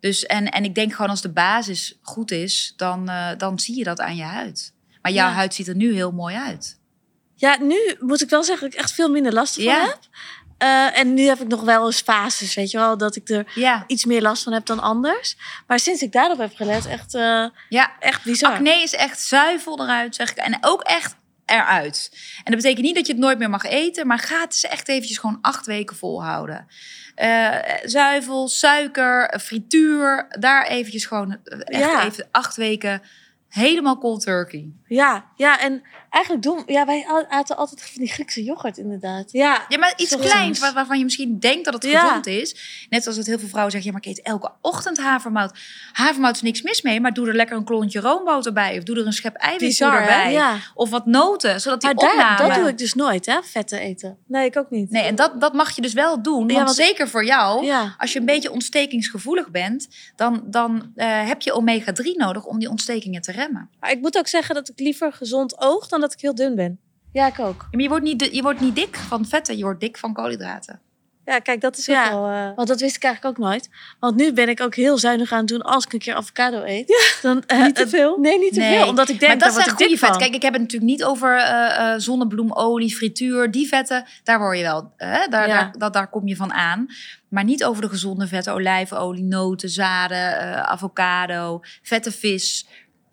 [0.00, 3.76] Dus en, en ik denk gewoon als de basis goed is, dan, eh, dan zie
[3.76, 4.72] je dat aan je huid.
[5.02, 5.34] Maar jouw Ja.
[5.34, 6.78] huid ziet er nu heel mooi uit.
[7.34, 9.84] Ja, nu moet ik wel zeggen dat ik echt veel minder last van Ja.
[9.84, 9.98] heb.
[10.58, 13.52] Eh, en nu heb ik nog wel eens fases, weet je wel, dat ik er
[13.54, 15.36] Ja, iets meer last van heb dan anders.
[15.66, 17.98] Maar sinds ik daarop heb gelet, echt, eh, ja.
[18.00, 18.52] echt bizar.
[18.52, 20.36] acne is echt zuivel eruit, zeg ik.
[20.36, 21.16] En ook echt
[21.46, 22.10] eruit.
[22.36, 24.64] En dat betekent niet dat je het nooit meer mag eten, maar ga het eens
[24.64, 26.66] echt eventjes gewoon acht weken volhouden.
[27.14, 32.04] Eh, zuivel, suiker, frituur, daar eventjes gewoon eh, echt Ja.
[32.06, 33.02] even acht weken
[33.48, 34.72] helemaal cold turkey.
[34.88, 36.62] Ja, ja, en eigenlijk doen...
[36.66, 39.32] Ja, wij aten altijd van die Griekse yoghurt, inderdaad.
[39.32, 40.24] Ja, Ja, maar iets Soms.
[40.24, 42.00] kleins waar- waarvan je misschien denkt dat het Ja.
[42.00, 42.86] gezond is.
[42.90, 45.58] Net als dat heel veel vrouwen zeggen, ja, maar ik eet elke ochtend havermout.
[45.92, 48.76] Havermout is niks mis mee, maar doe er lekker een klontje roomboter bij.
[48.78, 50.32] Of doe er een schep eiwitpoeder bij.
[50.32, 50.56] Ja.
[50.74, 54.18] Of wat noten, zodat die Maar daar, dat doe ik dus nooit, hè, vetten eten.
[54.26, 54.90] Nee, ik ook niet.
[54.90, 56.48] Nee, en dat, dat mag je dus wel doen.
[56.48, 57.94] Ja, want want- zeker voor jou, Ja.
[57.98, 59.88] als je een beetje ontstekingsgevoelig bent...
[60.16, 63.70] dan, dan eh, heb je omega-3 nodig om die ontstekingen te remmen.
[63.80, 66.54] Maar ik moet ook zeggen dat ik liever gezond oog dan dat ik heel dun
[66.54, 66.78] ben.
[67.12, 67.66] Ja, ik ook.
[67.70, 70.80] Maar je wordt niet, je wordt niet dik van vetten, je wordt dik van koolhydraten.
[71.24, 72.04] Ja, kijk, dat is Ja.
[72.04, 72.28] ook wel...
[72.30, 73.68] eh, Want dat wist ik eigenlijk ook nooit.
[74.00, 76.62] Want nu ben ik ook heel zuinig aan het doen als ik een keer avocado
[76.64, 77.18] eet.
[77.22, 78.18] Dan, eh, Niet te veel?
[78.18, 78.78] Nee, niet te Nee.
[78.78, 78.88] veel.
[78.88, 80.18] Omdat ik denk, maar dat word zijn goede vetten.
[80.20, 83.50] Kijk, ik heb het natuurlijk niet over eh, eh, zonnebloemolie, frituur.
[83.50, 85.54] Die vetten, daar word je wel, hè, daar, Ja.
[85.54, 86.86] daar, dat, daar kom je van aan.
[87.28, 92.66] Maar niet over de gezonde vetten, olijfolie, noten, zaden, eh, avocado, vette vis.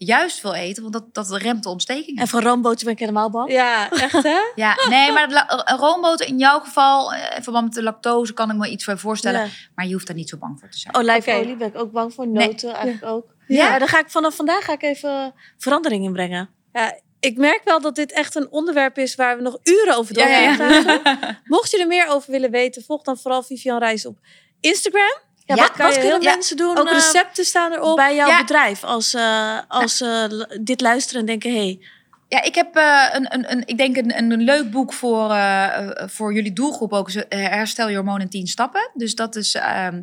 [0.05, 2.19] Juist veel eten, want dat, dat remt de ontsteking.
[2.19, 3.51] En van roomboter ben ik helemaal bang.
[3.51, 4.39] Ja, echt hè?
[4.55, 8.57] Ja, nee, maar roomboter in jouw geval, eh, in verband met de lactose, kan ik
[8.57, 9.41] me iets bij voorstellen.
[9.41, 9.47] Ja.
[9.75, 10.95] Maar je hoeft daar niet zo bang voor te zijn.
[10.95, 12.27] Olijfolie ben ik ook bang voor.
[12.27, 12.47] Nee.
[12.47, 13.25] Noten eigenlijk ook.
[13.47, 13.67] Ja.
[13.67, 16.49] Ja, daar ga ik vanaf vandaag ga ik even verandering in brengen.
[16.73, 20.13] Ja, ik merk wel dat dit echt een onderwerp is waar we nog uren over
[20.13, 20.99] door Ja, ja, kunnen ja.
[20.99, 21.39] praten.
[21.43, 24.17] Mocht je er meer over willen weten, volg dan vooral Vivian Reis op
[24.59, 25.21] Instagram.
[25.45, 27.95] Ja, wat, kan wat je kunnen heel- mensen doen Ook eh, recepten staan erop.
[27.95, 31.53] bij jouw bedrijf als, eh, als ze l- dit luisteren en denken...
[31.55, 31.79] Hey,
[32.27, 35.63] Ja, ik heb eh, een, een, een, ik denk een, een, leuk boek voor, eh,
[36.01, 37.09] eh, voor jullie doelgroep ook.
[37.09, 38.89] eh, Herstel je hormoon in 10 stappen.
[38.93, 40.01] Dus dat is ehm,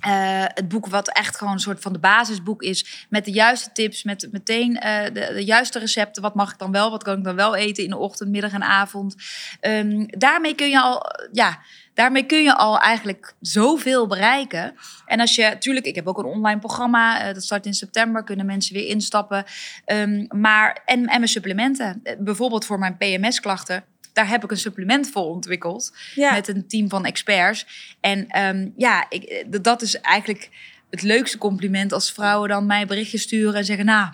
[0.00, 3.06] eh, het boek wat echt gewoon een soort van de basisboek is.
[3.10, 6.22] Met de juiste tips, met meteen eh, de, de juiste recepten.
[6.22, 8.52] Wat mag ik dan wel, wat kan ik dan wel eten in de ochtend, middag
[8.52, 9.14] en avond.
[9.60, 11.02] Ehm, daarmee kun je al,
[11.32, 11.58] ja,
[11.98, 14.74] daarmee kun je al eigenlijk zoveel bereiken.
[15.06, 17.20] En als je, natuurlijk, ik heb ook een online programma.
[17.20, 19.44] eh, dat start in september, kunnen mensen weer instappen.
[19.84, 22.00] Ehm, maar, en, en mijn supplementen.
[22.02, 23.84] Eh, Bijvoorbeeld voor mijn PMS-klachten.
[24.12, 25.96] Daar heb ik een supplement voor ontwikkeld.
[26.14, 26.32] Ja.
[26.32, 27.66] Met een team van experts.
[28.00, 30.50] En ehm, ja, ik, eh, dat is eigenlijk
[30.90, 34.12] het leukste compliment als vrouwen dan mij berichtjes sturen en zeggen: Nou,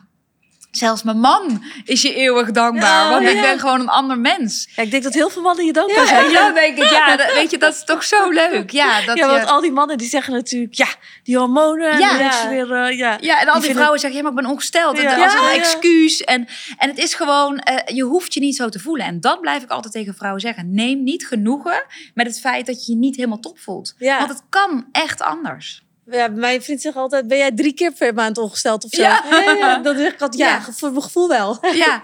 [0.76, 3.04] zelfs mijn man is je eeuwig dankbaar.
[3.04, 4.68] Ja, want ik ben gewoon een ander mens.
[4.76, 6.30] ja, ik denk dat heel veel mannen je dankbaar zijn.
[6.30, 6.90] ja, denk ik.
[6.90, 8.70] Ja, dat, weet je, dat is toch zo leuk.
[8.70, 10.74] Ja, dat ja, je- want al die mannen die zeggen natuurlijk...
[10.74, 10.86] Ja,
[11.22, 11.90] die hormonen.
[11.90, 12.42] en Ja.
[12.42, 13.16] ze weer, eh, ja.
[13.20, 14.96] Ja, en al die vrouwen zeggen, ja, maar ik ben ongesteld.
[15.00, 15.16] Ja.
[15.16, 16.20] En als Ja, een excuus.
[16.24, 16.46] En,
[16.78, 19.06] en het is gewoon, eh, je hoeft je niet zo te voelen.
[19.06, 20.74] En dat blijf ik altijd tegen vrouwen zeggen.
[20.74, 23.94] Neem niet genoegen met het feit dat je je niet helemaal top voelt.
[23.98, 24.18] Ja.
[24.18, 25.82] Want het kan echt anders.
[26.10, 29.02] Ja, mijn vriend zegt altijd, ben jij drie keer per maand ongesteld of zo?
[29.02, 29.24] Ja.
[29.30, 29.78] ja.
[29.78, 31.58] Dan zeg ik altijd, ja, voor mijn gevoel wel.
[31.74, 32.02] Ja.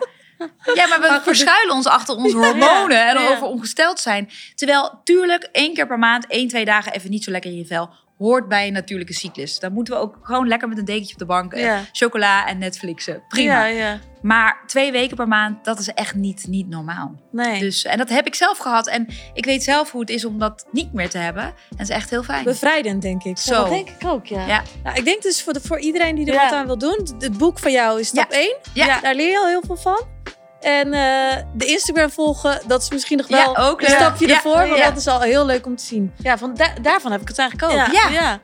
[0.75, 4.31] Ja, maar we Maar goed, verschuilen ons achter onze hormonen en over ongesteld zijn.
[4.55, 7.67] Terwijl, tuurlijk, één keer per maand, één, twee dagen even niet zo lekker in je
[7.67, 7.91] vel,
[8.21, 9.59] hoort bij een natuurlijke cyclus.
[9.59, 11.81] Dan moeten we ook gewoon lekker met een dekentje op de bank, eh, Ja.
[11.93, 13.23] chocola en Netflixen.
[13.29, 13.53] Prima.
[13.53, 13.99] Ja, ja.
[14.23, 17.15] Maar twee weken per maand, dat is echt niet, niet normaal.
[17.33, 17.61] Nee.
[17.61, 18.89] Dus, en dat heb ik zelf gehad.
[18.89, 21.43] En ik weet zelf hoe het is om dat niet meer te hebben.
[21.45, 22.45] En dat is echt heel fijn.
[22.45, 23.39] Bevrijdend, denk ik.
[23.39, 23.55] Zo.
[23.55, 24.47] dat denk ik ook, ja.
[24.47, 24.63] Ja.
[24.83, 26.43] Nou, ik denk dus voor, de, voor iedereen die er Ja.
[26.45, 28.39] wat aan wil doen, het boek van jou is stap Ja.
[28.39, 28.57] 1.
[28.75, 29.01] Ja.
[29.01, 30.07] Daar leer je al heel veel van.
[30.61, 34.35] En eh, de Instagram volgen, dat is misschien nog wel Ja, ook een stapje Ja.
[34.35, 34.57] ervoor.
[34.57, 34.89] Want Ja.
[34.89, 36.13] dat is al heel leuk om te zien.
[36.19, 37.93] Ja, van da- daarvan heb ik het eigenlijk ook.
[37.95, 38.09] Ja.
[38.09, 38.41] Ja.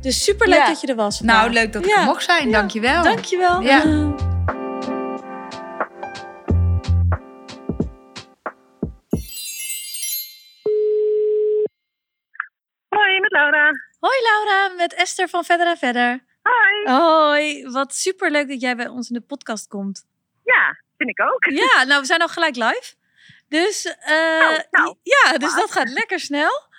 [0.00, 0.66] Dus super leuk Ja.
[0.66, 1.96] dat je er was Nou, leuk dat ik Ja.
[2.00, 2.50] er mocht zijn.
[2.50, 3.02] Dankjewel.
[3.02, 3.60] Dankjewel.
[3.60, 3.82] Ja.
[12.88, 13.70] Hoi, met Laura.
[14.00, 16.24] Hoi Laura, met Esther van Verder en Verder.
[16.42, 16.96] Hoi.
[16.98, 20.04] Hoi, wat super leuk dat jij bij ons in de podcast komt.
[20.44, 21.44] Ja, vind ik ook.
[21.44, 22.94] Ja, nou we zijn al gelijk live.
[23.48, 24.96] Dus, eh, Nou, nou.
[25.02, 26.70] ja, dus dat gaat lekker snel.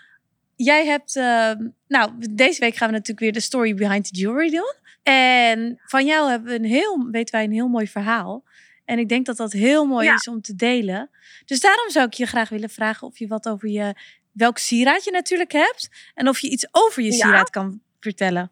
[0.55, 1.51] Jij hebt, eh,
[1.88, 4.74] nou deze week gaan we natuurlijk weer de story behind the jewelry doen.
[5.03, 8.43] En van jou hebben we een heel, weten wij een heel mooi verhaal.
[8.86, 10.13] En ik denk dat dat heel mooi Ja.
[10.13, 11.09] is om te delen.
[11.45, 13.95] Dus daarom zou ik je graag willen vragen of je wat over je,
[14.32, 16.11] welk sieraad je natuurlijk hebt.
[16.13, 17.13] En of je iets over je Ja.
[17.15, 18.51] sieraad kan vertellen.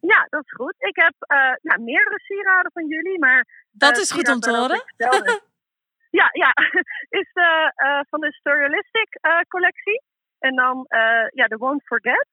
[0.00, 0.74] Ja, dat is goed.
[0.78, 3.46] Ik heb eh, ja, meerdere sieraden van jullie, maar...
[3.72, 4.82] Dat eh, is goed om te horen.
[6.20, 6.52] ja, ja.
[7.20, 10.02] Is de, eh, van de Storyalistic eh, collectie.
[10.38, 10.86] En dan
[11.34, 12.28] ja, de Won't Forget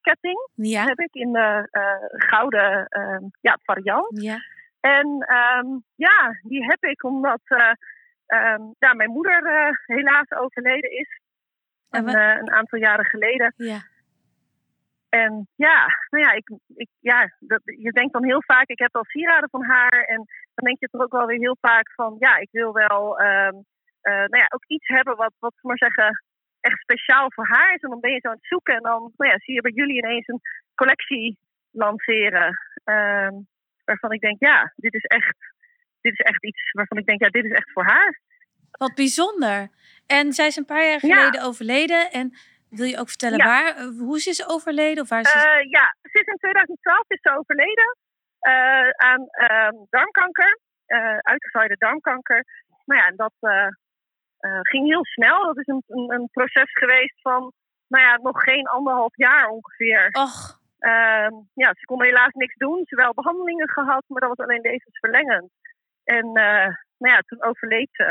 [0.00, 1.68] ketting Ja, heb ik in de
[2.12, 4.22] gouden eh, ja, variant.
[4.22, 4.38] ja.
[4.80, 7.40] En ehm, ja, die heb ik omdat
[8.26, 11.20] ehm, ja, mijn moeder helaas overleden is.
[11.90, 13.54] En een aantal jaren geleden.
[13.56, 13.92] ja.
[15.22, 15.78] En ja,
[16.10, 19.50] nou ja, ik, ik, ja dat, je denkt dan heel vaak, ik heb al sieraden
[19.50, 20.04] van haar.
[20.14, 20.16] En
[20.54, 23.54] dan denk je toch ook wel weer heel vaak van, ja, ik wil wel ehm,
[24.00, 26.22] eh, nou ja, ook iets hebben wat, wat maar zeggen,
[26.60, 27.80] echt speciaal voor haar is.
[27.82, 29.72] En dan ben je zo aan het zoeken en dan nou ja, zie je bij
[29.74, 30.40] jullie ineens een
[30.74, 31.38] collectie
[31.70, 32.58] lanceren.
[32.84, 33.32] ehm,
[33.84, 35.36] waarvan ik denk, ja, dit is echt,
[36.00, 38.20] dit is echt iets waarvan ik denk, ja, dit is echt voor haar.
[38.70, 39.68] Wat bijzonder.
[40.06, 41.14] En zij is een paar jaar Ja.
[41.16, 42.10] geleden overleden.
[42.10, 42.34] En
[42.76, 43.44] wil je ook vertellen Ja.
[43.44, 45.02] waar, eh, hoe ze is overleden?
[45.02, 45.38] Of waar is ze...
[45.38, 47.96] Eh, ja, ze is in 2012 is ze overleden
[48.38, 50.58] eh, aan ehm, darmkanker,
[51.20, 52.44] uitgezaaide darmkanker.
[52.84, 53.34] Nou ja, en dat
[54.62, 55.44] ging heel snel.
[55.44, 57.52] Dat is een, een, een proces geweest van,
[57.88, 60.08] nou ja, nog geen anderhalf jaar ongeveer.
[60.12, 62.84] Och, Ehm, ja, ze kon helaas niks doen.
[62.86, 65.50] Ze wel behandelingen gehad, maar dat was alleen levensverlengend.
[66.04, 66.32] En
[66.98, 68.04] nou ja, toen overleed ze.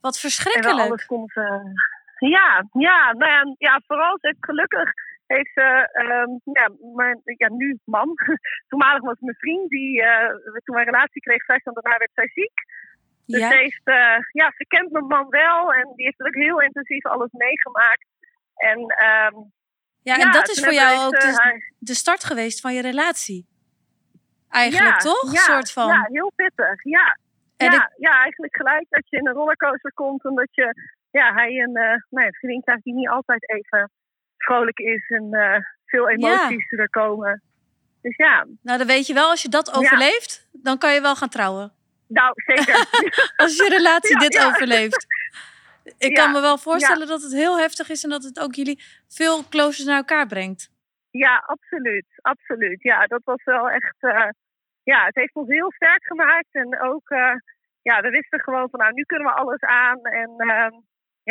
[0.00, 0.78] wat En verschrikkelijk.
[0.88, 1.72] alles kon ze.
[2.18, 4.92] Ja, ja, nou ja, ja vooral ze, gelukkig
[5.26, 8.14] heeft ze, ehm, ja, maar ja, nu man.
[8.68, 10.28] Toenmalig was mijn vriend, die eh,
[10.64, 12.52] toen wij een relatie kreeg, vrij snel daarna werd zij ziek.
[13.26, 13.48] Dus Ja?
[13.50, 17.06] ze, heeft, eh, ja, ze kent mijn man wel en die heeft ook heel intensief
[17.06, 18.06] alles meegemaakt.
[18.54, 19.34] En ehm,
[20.02, 22.60] ja, en ja, dat is voor jou ook echt, de, eh, haar- de start geweest
[22.60, 23.46] van je relatie.
[24.50, 25.32] Eigenlijk, ja, toch?
[25.32, 25.86] Ja, soort van.
[25.86, 26.84] ja, heel pittig.
[26.84, 27.18] Ja.
[27.56, 30.74] En ja, ja, eigenlijk gelijk dat je in een rollercoaster komt en dat je,
[31.10, 33.90] ja, hij een, eh nou, vriendin krijgt die niet altijd even
[34.38, 37.42] vrolijk is en eh, veel emoties er komen.
[38.02, 41.16] Dus ja, Nou, dan weet je wel, als je dat overleeft, dan kan je wel
[41.16, 41.72] gaan trouwen.
[42.06, 42.74] nou zeker.
[43.36, 45.06] Als je relatie Ja, dit overleeft.
[45.98, 48.82] Ik kan me wel voorstellen dat het heel heftig is en dat het ook jullie
[49.08, 50.70] veel closer naar elkaar brengt.
[51.10, 52.06] ja, absoluut.
[52.16, 52.82] Absoluut.
[52.82, 54.28] Ja, dat was wel echt, eh,
[54.82, 56.48] ja, het heeft ons heel sterk gemaakt.
[56.50, 57.08] En ook,
[57.82, 60.02] ja, we wisten gewoon van, nou, nu kunnen we alles aan.
[60.02, 60.72] En ehm,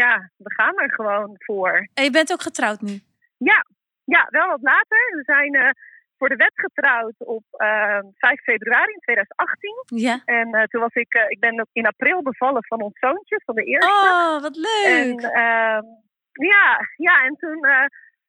[0.03, 1.87] ja, we gaan er gewoon voor.
[1.93, 2.99] En je bent ook getrouwd nu.
[3.37, 3.65] Ja,
[4.03, 5.01] ja, wel wat later.
[5.17, 5.69] We zijn eh,
[6.17, 9.83] voor de wet getrouwd op eh, 5 februari in 2018.
[9.85, 10.21] Ja.
[10.25, 13.41] En eh, toen was ik, eh, ik ben ook in april bevallen van ons zoontje,
[13.45, 13.91] van de eerste.
[13.91, 15.21] Oh, wat en leuk.
[15.21, 15.85] ehm,
[16.31, 17.59] ja, ja, en toen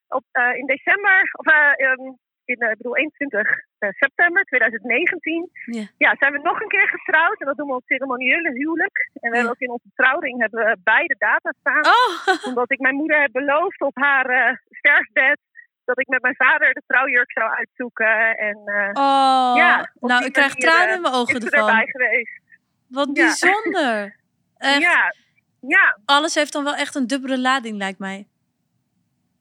[0.09, 2.13] op, in december, of eh, ehm,
[2.49, 5.85] in, eh, ik bedoel 21 eh, september 2019, Ja.
[5.99, 7.41] ja, zijn we nog een keer getrouwd.
[7.41, 8.97] En dat doen we op ceremoniële huwelijk.
[9.15, 9.33] En we Ja.
[9.35, 12.13] hebben ook in onze trouwring hebben we beide data staan Oh,
[12.49, 15.39] omdat ik mijn moeder heb beloofd op haar eh, sterfbed
[15.85, 18.37] dat ik met mijn vader de trouwjurk zou uitzoeken.
[18.37, 18.57] En
[18.93, 19.53] oh.
[19.57, 21.69] Ja, nou, ik krijg tranen in mijn ogen ervan.
[21.69, 22.41] erbij geweest.
[22.89, 23.13] Wat Ja.
[23.25, 24.17] bijzonder.
[24.59, 25.15] Echt, Ja,
[25.61, 28.27] ja, Alles heeft dan wel echt een dubbele lading, lijkt mij.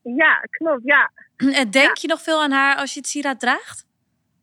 [0.02, 0.82] ja, klopt.
[0.84, 1.10] Ja.
[1.60, 3.86] En denk je nog veel aan haar als je het sieraad draagt?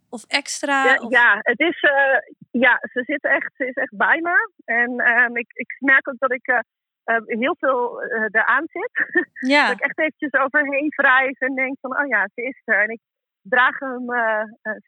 [0.09, 0.83] Of extra?
[0.83, 1.11] Ja, of...
[1.11, 4.51] ja, het is, eh, ja, ze zit echt, ze is echt bij me.
[4.65, 6.59] En ehm, ik, ik merk ook dat ik, eh,
[7.03, 8.91] eh, heel veel eh, eraan zit.
[9.53, 9.67] Ja.
[9.67, 12.81] Dat ik echt eventjes overheen wrijf en denk van, oh ja, ze is er.
[12.81, 12.99] En ik
[13.41, 14.05] draag hem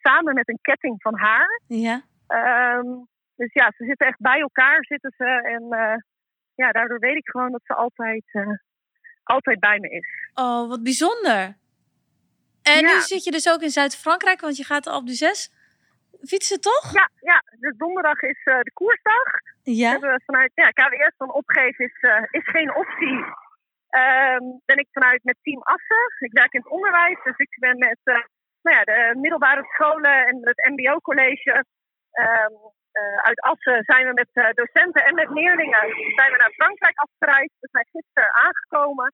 [0.01, 1.61] samen met een ketting van haar.
[1.67, 2.01] Ja.
[2.27, 2.87] Ehm,
[3.35, 5.25] dus ja, ze zitten echt bij elkaar zitten ze.
[5.25, 5.63] En
[6.55, 8.23] ja, daardoor weet ik gewoon dat ze altijd,
[9.23, 10.31] altijd bij me is.
[10.33, 11.55] Oh, wat bijzonder.
[12.75, 12.93] En Ja.
[12.93, 15.51] nu zit je dus ook in Zuid-Frankrijk, want je gaat op de 6
[16.31, 16.93] fietsen, toch?
[16.93, 19.23] Ja, ja dus donderdag is eh, de koersdag.
[19.63, 19.89] Ja.
[19.91, 23.25] hebben we vanuit ja, KWS van opgeven is, eh, is geen optie.
[23.89, 26.05] Ehm, ben ik vanuit met Team Assen.
[26.19, 28.23] Ik werk in het onderwijs, dus ik ben met eh,
[28.61, 31.63] nou ja, de middelbare scholen en het MBO-college.
[32.11, 32.53] Ehm,
[32.91, 36.97] eh, uit Assen zijn we met eh, docenten en met leerlingen zijn we naar Frankrijk
[36.97, 37.55] afgereisd.
[37.59, 39.13] We zijn gisteren aangekomen.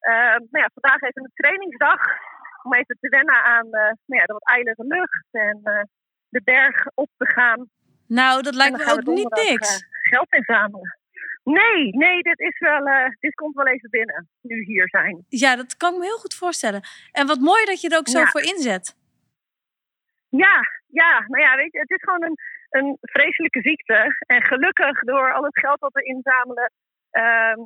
[0.00, 2.00] Ehm, nou ja, vandaag even een trainingsdag
[2.68, 5.82] om even te wennen aan eh, nou ja, de wat ijlige lucht en eh,
[6.28, 7.68] de berg op te gaan.
[8.06, 9.74] Nou, dat lijkt me ook niet niks.
[9.76, 10.98] eh, geld inzamelen.
[11.44, 12.84] Nee, nee, dit is wel.
[13.20, 14.28] dit komt wel even binnen.
[14.40, 15.24] Nu hier zijn.
[15.28, 16.80] Ja, dat kan ik me heel goed voorstellen.
[17.12, 18.26] En wat mooi dat je er ook zo Ja.
[18.26, 18.96] voor inzet.
[20.28, 22.36] Ja, ja, nou ja, weet je, het is gewoon een,
[22.70, 24.16] een vreselijke ziekte.
[24.26, 26.72] En gelukkig door al het geld dat we inzamelen,
[27.10, 27.58] ehm,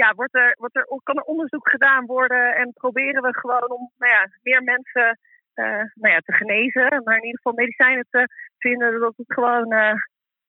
[0.00, 2.54] ja, wordt er, wordt er, kan er onderzoek gedaan worden.
[2.54, 5.18] En proberen we gewoon om nou ja, meer mensen
[5.54, 5.64] eh,
[5.94, 7.02] nou ja, te genezen.
[7.04, 8.28] Maar in ieder geval medicijnen te
[8.58, 9.92] vinden, dat het gewoon eh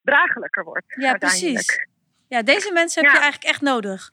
[0.01, 0.85] draaglijker wordt.
[0.87, 1.87] Ja, precies.
[2.27, 3.17] Ja, deze mensen heb Ja.
[3.17, 4.11] je eigenlijk echt nodig.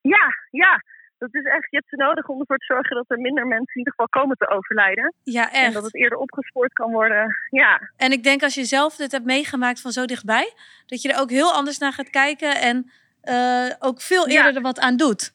[0.00, 0.82] Ja, ja.
[1.18, 3.72] Dat is echt, je hebt ze nodig om ervoor te zorgen dat er minder mensen
[3.74, 5.14] in ieder geval komen te overlijden.
[5.22, 7.34] Ja, En dat het eerder opgespoord kan worden.
[7.50, 10.52] Ja, En ik denk als je zelf dit hebt meegemaakt van zo dichtbij,
[10.86, 12.90] dat je er ook heel anders naar gaat kijken en
[13.22, 14.36] eh, ook veel Ja.
[14.36, 15.34] eerder er wat aan doet.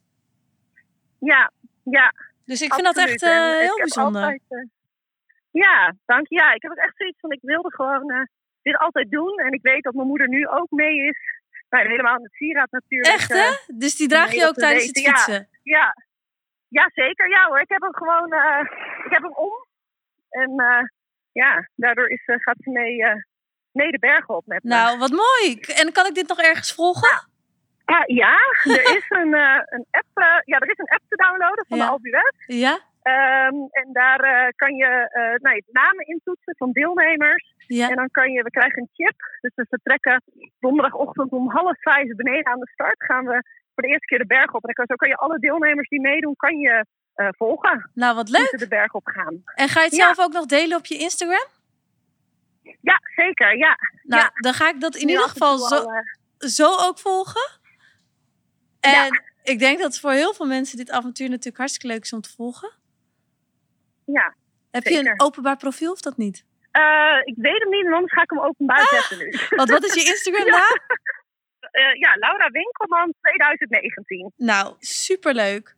[1.19, 1.51] ja,
[1.83, 2.13] ja.
[2.45, 4.21] Dus ik vind dat echt eh, heel bijzonder.
[4.21, 4.63] altijd, eh,
[5.51, 6.35] ja, dank je.
[6.35, 8.27] Ja, ik heb ook echt zoiets van, ik wilde gewoon
[8.61, 9.37] dit altijd doen.
[9.39, 11.17] En ik weet dat mijn moeder nu ook mee is.
[11.69, 13.13] Nou, helemaal in het sieraad natuurlijk.
[13.13, 13.73] Echt hè?
[13.75, 15.11] Dus die draag je ook tijdens het ja.
[15.11, 15.47] fietsen.
[15.63, 15.95] Ja.
[16.67, 17.29] ja, zeker.
[17.29, 18.27] Ja hoor, ik heb hem gewoon,
[19.05, 19.65] ik heb hem om.
[20.29, 20.51] En
[21.31, 22.97] ja, daardoor is, gaat ze mee,
[23.71, 24.69] mee de bergen op met me.
[24.69, 25.59] Nou, wat mooi.
[25.59, 27.33] En kan ik dit nog ergens volgen?
[28.07, 30.11] Ja, er is een, eh, een app.
[30.13, 31.83] eh, ja, er is een app te downloaden van Ja.
[31.85, 32.35] de Albuwet.
[32.47, 32.79] Ja?
[33.01, 34.89] Ehm, en daar eh, kan je
[35.41, 37.53] nou, namen intoetsen van deelnemers.
[37.67, 37.89] Ja.
[37.89, 39.15] En dan kan je, we krijgen een chip.
[39.41, 40.23] Dus we vertrekken
[40.59, 42.95] donderdagochtend om half vijf beneden aan de start.
[43.03, 44.63] Gaan we voor de eerste keer de berg op.
[44.65, 46.85] En dan kan, zo kan je alle deelnemers die meedoen, kan je
[47.37, 47.89] volgen.
[47.93, 48.57] Nou, wat leuk.
[48.57, 49.41] de berg op gaan.
[49.55, 50.03] En ga je het Ja.
[50.05, 51.45] zelf ook nog delen op je Instagram?
[52.81, 53.57] Ja, zeker.
[53.57, 53.77] Ja.
[54.03, 54.29] Nou, Ja.
[54.33, 56.03] dan ga ik dat in ieder geval zo, al,
[56.37, 57.63] zo ook volgen.
[59.45, 59.51] Ja.
[59.53, 62.29] ik denk dat voor heel veel mensen dit avontuur natuurlijk hartstikke leuk is om te
[62.35, 62.71] volgen.
[64.05, 64.35] ja.
[64.71, 66.45] Heb je een openbaar profiel of dat niet?
[66.71, 66.81] Eh,
[67.23, 68.87] ik weet hem niet, en anders ga ik hem openbaar Ah.
[68.87, 69.33] zetten nu.
[69.57, 70.79] Want wat is je Instagram naam?
[71.71, 75.75] Eh, ja, Laura Winkelman 2019 Nou, superleuk.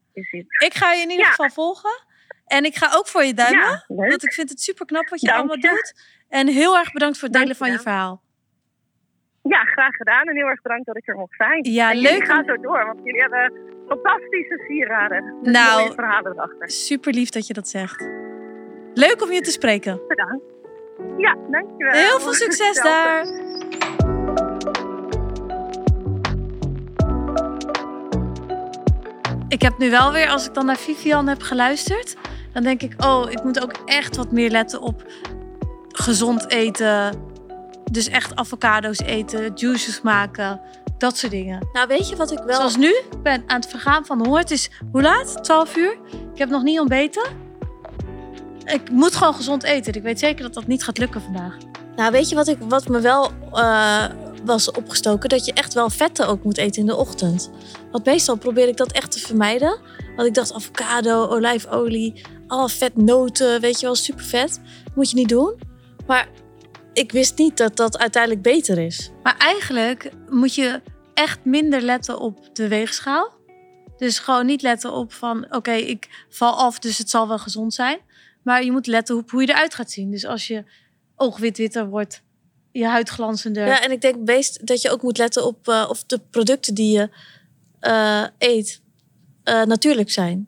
[0.60, 1.30] Ik ga je in ieder Ja.
[1.32, 2.04] geval volgen.
[2.46, 3.66] En ik ga ook voor je duimen.
[3.66, 5.68] Ja, want ik vind het super knap wat je Dank allemaal je.
[5.70, 5.94] doet.
[6.30, 8.22] En heel erg bedankt voor het delen van je verhaal.
[9.48, 10.28] Ja, graag gedaan.
[10.28, 11.64] En heel erg bedankt dat ik er mocht zijn.
[11.64, 13.52] Ja, en leuk om- zo door, want jullie hebben
[13.88, 15.24] fantastische sieraden.
[15.44, 15.82] Met Nou.
[15.82, 16.70] mooie verhalen erachter.
[16.70, 18.10] Super lief dat je dat zegt.
[18.94, 20.02] Leuk om je te spreken.
[20.08, 20.44] Bedankt.
[21.18, 21.94] Ja, dankjewel.
[21.94, 23.26] Heel veel succes daar.
[29.48, 32.16] Ik heb nu wel weer, als ik dan naar Vivian heb geluisterd,
[32.54, 35.04] dan denk ik, oh, ik moet ook echt wat meer letten op
[35.88, 37.26] gezond eten.
[37.92, 40.62] Dus echt avocado's eten, juices maken,
[40.98, 41.68] dat soort dingen.
[41.74, 42.56] Nou, weet je wat ik wel...
[42.56, 44.40] Zoals nu, ik ben aan het vergaan van de honger.
[44.40, 45.44] Het is, hoe laat?
[45.44, 45.98] 12 uur.
[46.34, 47.24] Ik heb nog niet ontbeten.
[48.66, 49.94] Ik moet gewoon gezond eten.
[49.94, 51.58] Ik weet zeker dat dat niet gaat lukken vandaag.
[51.96, 54.06] Nou, weet je wat, ik, wat me wel eh,
[54.44, 55.30] was opgestoken?
[55.30, 57.50] Dat je echt wel vetten ook moet eten in de ochtend.
[57.92, 59.80] Want meestal probeer ik dat echt te vermijden.
[60.16, 64.60] Want ik dacht avocado, olijfolie, alle vetnoten, weet je wel, super vet.
[64.96, 65.54] Moet je niet doen.
[66.08, 66.28] Maar
[66.98, 69.12] ik wist niet dat dat uiteindelijk beter is.
[69.24, 70.82] Maar eigenlijk moet je
[71.14, 73.36] echt minder letten op de weegschaal.
[73.98, 77.74] Dus gewoon niet letten op van, oké, ik val af, dus het zal wel gezond
[77.74, 78.00] zijn.
[78.44, 80.12] Maar je moet letten op hoe je eruit gaat zien.
[80.12, 80.64] Dus als je
[81.16, 82.22] oogwit witter wordt,
[82.72, 83.66] je huid glanzender.
[83.66, 86.74] Ja, en ik denk best dat je ook moet letten op eh, of de producten
[86.74, 87.10] die je
[87.80, 88.82] eh, eet
[89.44, 90.48] eh, natuurlijk zijn.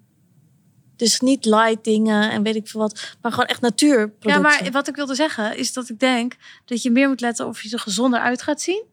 [1.00, 4.30] Dus niet light dingen en weet ik veel wat, maar gewoon echt natuurproducten.
[4.32, 6.36] Ja, maar wat ik wilde zeggen is dat ik denk
[6.66, 8.84] dat je meer moet letten of je er gezonder uit gaat zien.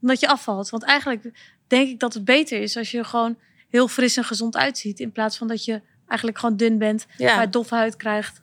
[0.00, 0.70] Dan dat je afvalt.
[0.70, 1.30] Want eigenlijk
[1.66, 3.36] denk ik dat het beter is als je er gewoon
[3.68, 5.00] heel fris en gezond uitziet.
[5.00, 7.36] In plaats van dat je eigenlijk gewoon dun bent, Ja.
[7.36, 8.42] maar doffe huid krijgt,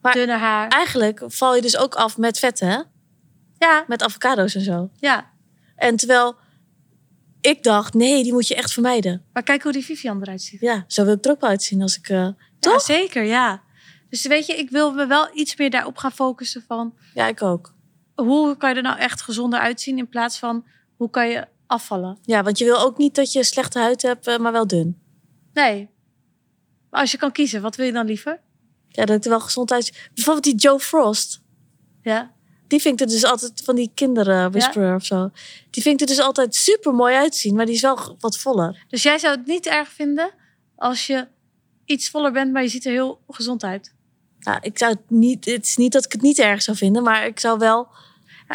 [0.00, 0.68] Maar- dunner haar.
[0.68, 2.80] Eigenlijk val je dus ook af met vetten, hè?
[3.58, 4.90] Ja, Met avocado's en zo.
[4.98, 5.30] ja.
[5.76, 6.36] En terwijl
[7.40, 9.24] ik dacht, nee, die moet je echt vermijden.
[9.32, 10.60] Maar kijk hoe die Vivian eruit ziet.
[10.60, 12.08] Ja, zo wil ik er ook wel uitzien als ik...
[12.08, 12.82] eh, Ja, Toch?
[12.82, 13.62] zeker, ja.
[14.08, 16.94] Dus weet je, ik wil me wel iets meer daarop gaan focussen van...
[17.14, 17.74] ja, ik ook.
[18.14, 20.64] hoe kan je er nou echt gezonder uitzien in plaats van
[20.96, 22.18] hoe kan je afvallen?
[22.22, 24.98] Ja, want je wil ook niet dat je slechte huid hebt, eh, maar wel dun.
[25.52, 25.88] Nee.
[26.90, 28.40] Maar als je kan kiezen, wat wil je dan liever?
[28.88, 29.94] Ja, dat ik er wel gezond uitzie.
[30.14, 31.40] Bijvoorbeeld die Joe Frost.
[32.02, 32.32] Ja.
[32.70, 35.30] Die vindt er dus altijd van die kinderen whisperer of zo.
[35.70, 38.84] Die vindt er dus altijd super mooi uitzien, maar die is wel wat voller.
[38.88, 40.30] Dus jij zou het niet erg vinden
[40.76, 41.26] als je
[41.84, 43.94] iets voller bent, maar je ziet er heel gezond uit?
[44.40, 45.44] Nou, ik zou het niet.
[45.44, 47.88] Het is niet dat ik het niet erg zou vinden, maar ik zou wel.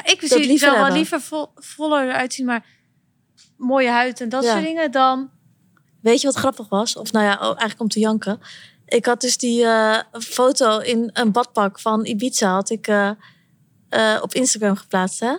[0.04, 2.66] Ik zie liever wel, wel liever vo- voller eruit zien, maar
[3.58, 4.52] mooie huid en dat Ja.
[4.52, 5.30] soort dingen dan...
[6.02, 6.96] Weet je wat grappig was?
[6.96, 8.40] Of nou ja, oh, eigenlijk om te janken.
[8.86, 13.12] Ik had dus die eh, foto in een badpak van Ibiza had ik eh,
[13.90, 15.20] eh, op Instagram geplaatst.
[15.20, 15.36] Hè?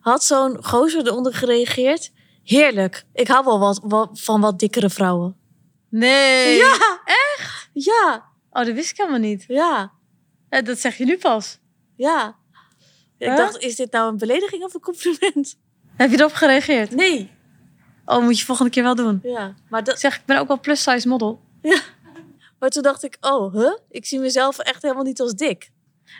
[0.00, 2.10] Had zo'n gozer eronder gereageerd.
[2.44, 3.04] Heerlijk.
[3.12, 5.36] Ik hou wel wat, wat, van wat dikkere vrouwen.
[5.88, 6.56] Nee.
[6.56, 7.68] Ja, echt?
[7.72, 9.44] Ja, Oh, dat wist ik helemaal niet.
[9.48, 9.92] ja,
[10.48, 11.58] Eh, Dat zeg je nu pas.
[11.96, 12.36] ja.
[13.18, 15.56] Ik dacht, is dit nou een belediging of een compliment?
[15.96, 16.90] Heb je erop gereageerd?
[16.94, 17.30] Nee.
[18.04, 19.20] Oh, moet je volgende keer wel doen.
[19.22, 21.40] Ja, maar, dat, zeg, ik ben ook wel plus size model.
[22.58, 23.72] maar toen dacht ik, oh, huh?
[23.90, 25.70] Ik zie mezelf echt helemaal niet als dik.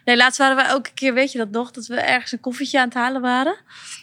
[0.04, 2.40] Nee, laatst waren we ook een keer, weet je dat nog, dat we ergens een
[2.40, 3.56] koffietje aan het halen waren.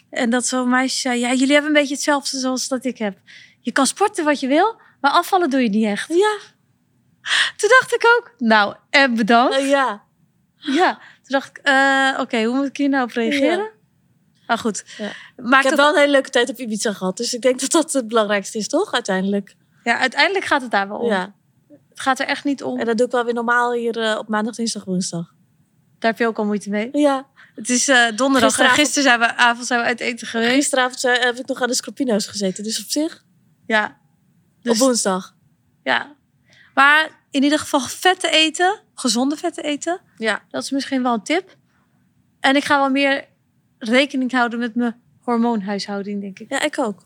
[0.09, 3.17] En dat zo'n meisje zei, ja, jullie hebben een beetje hetzelfde zoals dat ik heb.
[3.59, 6.07] Je kan sporten wat je wil, maar afvallen doe je niet echt.
[6.13, 6.37] Ja,
[7.57, 9.55] Toen dacht ik ook, nou, en bedankt.
[9.55, 10.03] eh, ja.
[10.57, 10.99] Ja, toen
[11.39, 13.69] dacht ik, eh, oké, hoe moet ik hier nou op reageren?
[14.47, 15.11] Maar goed, Ja.
[15.37, 17.17] maakt Ik heb wel een hele leuke tijd op Ibiza gehad.
[17.17, 18.91] Dus ik denk dat dat het belangrijkste is, toch?
[18.93, 19.55] Uiteindelijk.
[19.83, 21.07] ja, uiteindelijk gaat het daar wel om.
[21.09, 21.33] Ja.
[21.89, 22.79] Het gaat er echt niet om.
[22.79, 25.33] En dat doe ik wel weer normaal hier eh, op maandag, dinsdag, woensdag.
[26.05, 26.89] Daar heb je ook al moeite mee.
[26.91, 27.25] Ja.
[27.55, 30.53] Het is eh, donderdag Gisteravond- gisteren zijn we, avond zijn we uit eten geweest.
[30.53, 32.63] Gisteravond eh, heb ik nog aan de Scropino's gezeten.
[32.63, 33.23] Dus op zich,
[33.67, 33.97] Ja,
[34.61, 35.35] dus, op woensdag.
[35.83, 36.15] ja.
[36.73, 39.99] Maar in ieder geval vetten eten, gezonde vetten eten.
[40.17, 40.41] Ja.
[40.49, 41.55] Dat is misschien wel een tip.
[42.39, 43.25] En ik ga wel meer
[43.77, 46.49] rekening houden met mijn hormoonhuishouding, denk ik.
[46.49, 46.99] Ja, ik ook.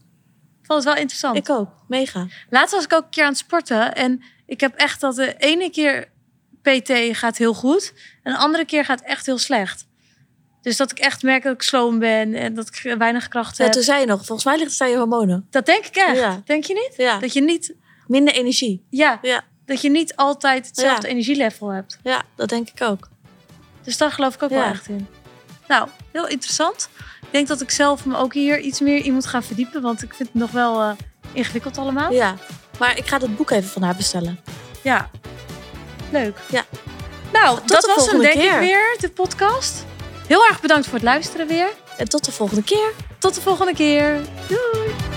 [0.61, 1.37] Ik vond het wel interessant.
[1.37, 1.69] Ik ook.
[1.87, 2.27] Mega.
[2.49, 3.95] Laatst was ik ook een keer aan het sporten.
[3.95, 6.07] En ik heb echt dat de ene keer
[6.77, 7.93] PT gaat heel goed.
[8.23, 9.87] En de andere keer gaat echt heel slecht.
[10.61, 12.33] Dus dat ik echt merk dat ik sloom ben.
[12.33, 13.73] En dat ik weinig kracht Ja, heb.
[13.73, 15.47] toen zei je nog, volgens mij ligt het aan je hormonen.
[15.49, 16.17] Dat denk ik echt.
[16.17, 16.41] Ja.
[16.45, 16.93] Denk je niet?
[16.97, 17.19] Ja.
[17.19, 17.75] Dat je niet,
[18.07, 18.85] Minder energie.
[18.89, 19.41] ja, Ja.
[19.65, 21.97] dat je niet altijd hetzelfde energielevel hebt.
[22.03, 23.09] Ja, dat denk ik ook.
[23.83, 25.07] Dus daar geloof ik ook wel echt in.
[25.67, 26.89] Nou, heel interessant.
[27.21, 29.81] Ik denk dat ik zelf me ook hier iets meer in moet gaan verdiepen.
[29.81, 30.91] Want ik vind het nog wel eh,
[31.33, 32.11] ingewikkeld allemaal.
[32.11, 32.35] Ja.
[32.79, 34.39] Maar ik ga dat boek even van haar bestellen.
[34.83, 35.09] Ja.
[36.11, 36.37] Leuk.
[36.49, 36.65] Ja.
[37.33, 39.85] Nou, Tot dat de was hem denk ik weer, de podcast.
[40.27, 41.67] Heel erg bedankt voor het luisteren weer.
[41.97, 42.91] En tot de volgende keer.
[43.19, 44.19] Tot de volgende keer.
[44.47, 45.08] Doei!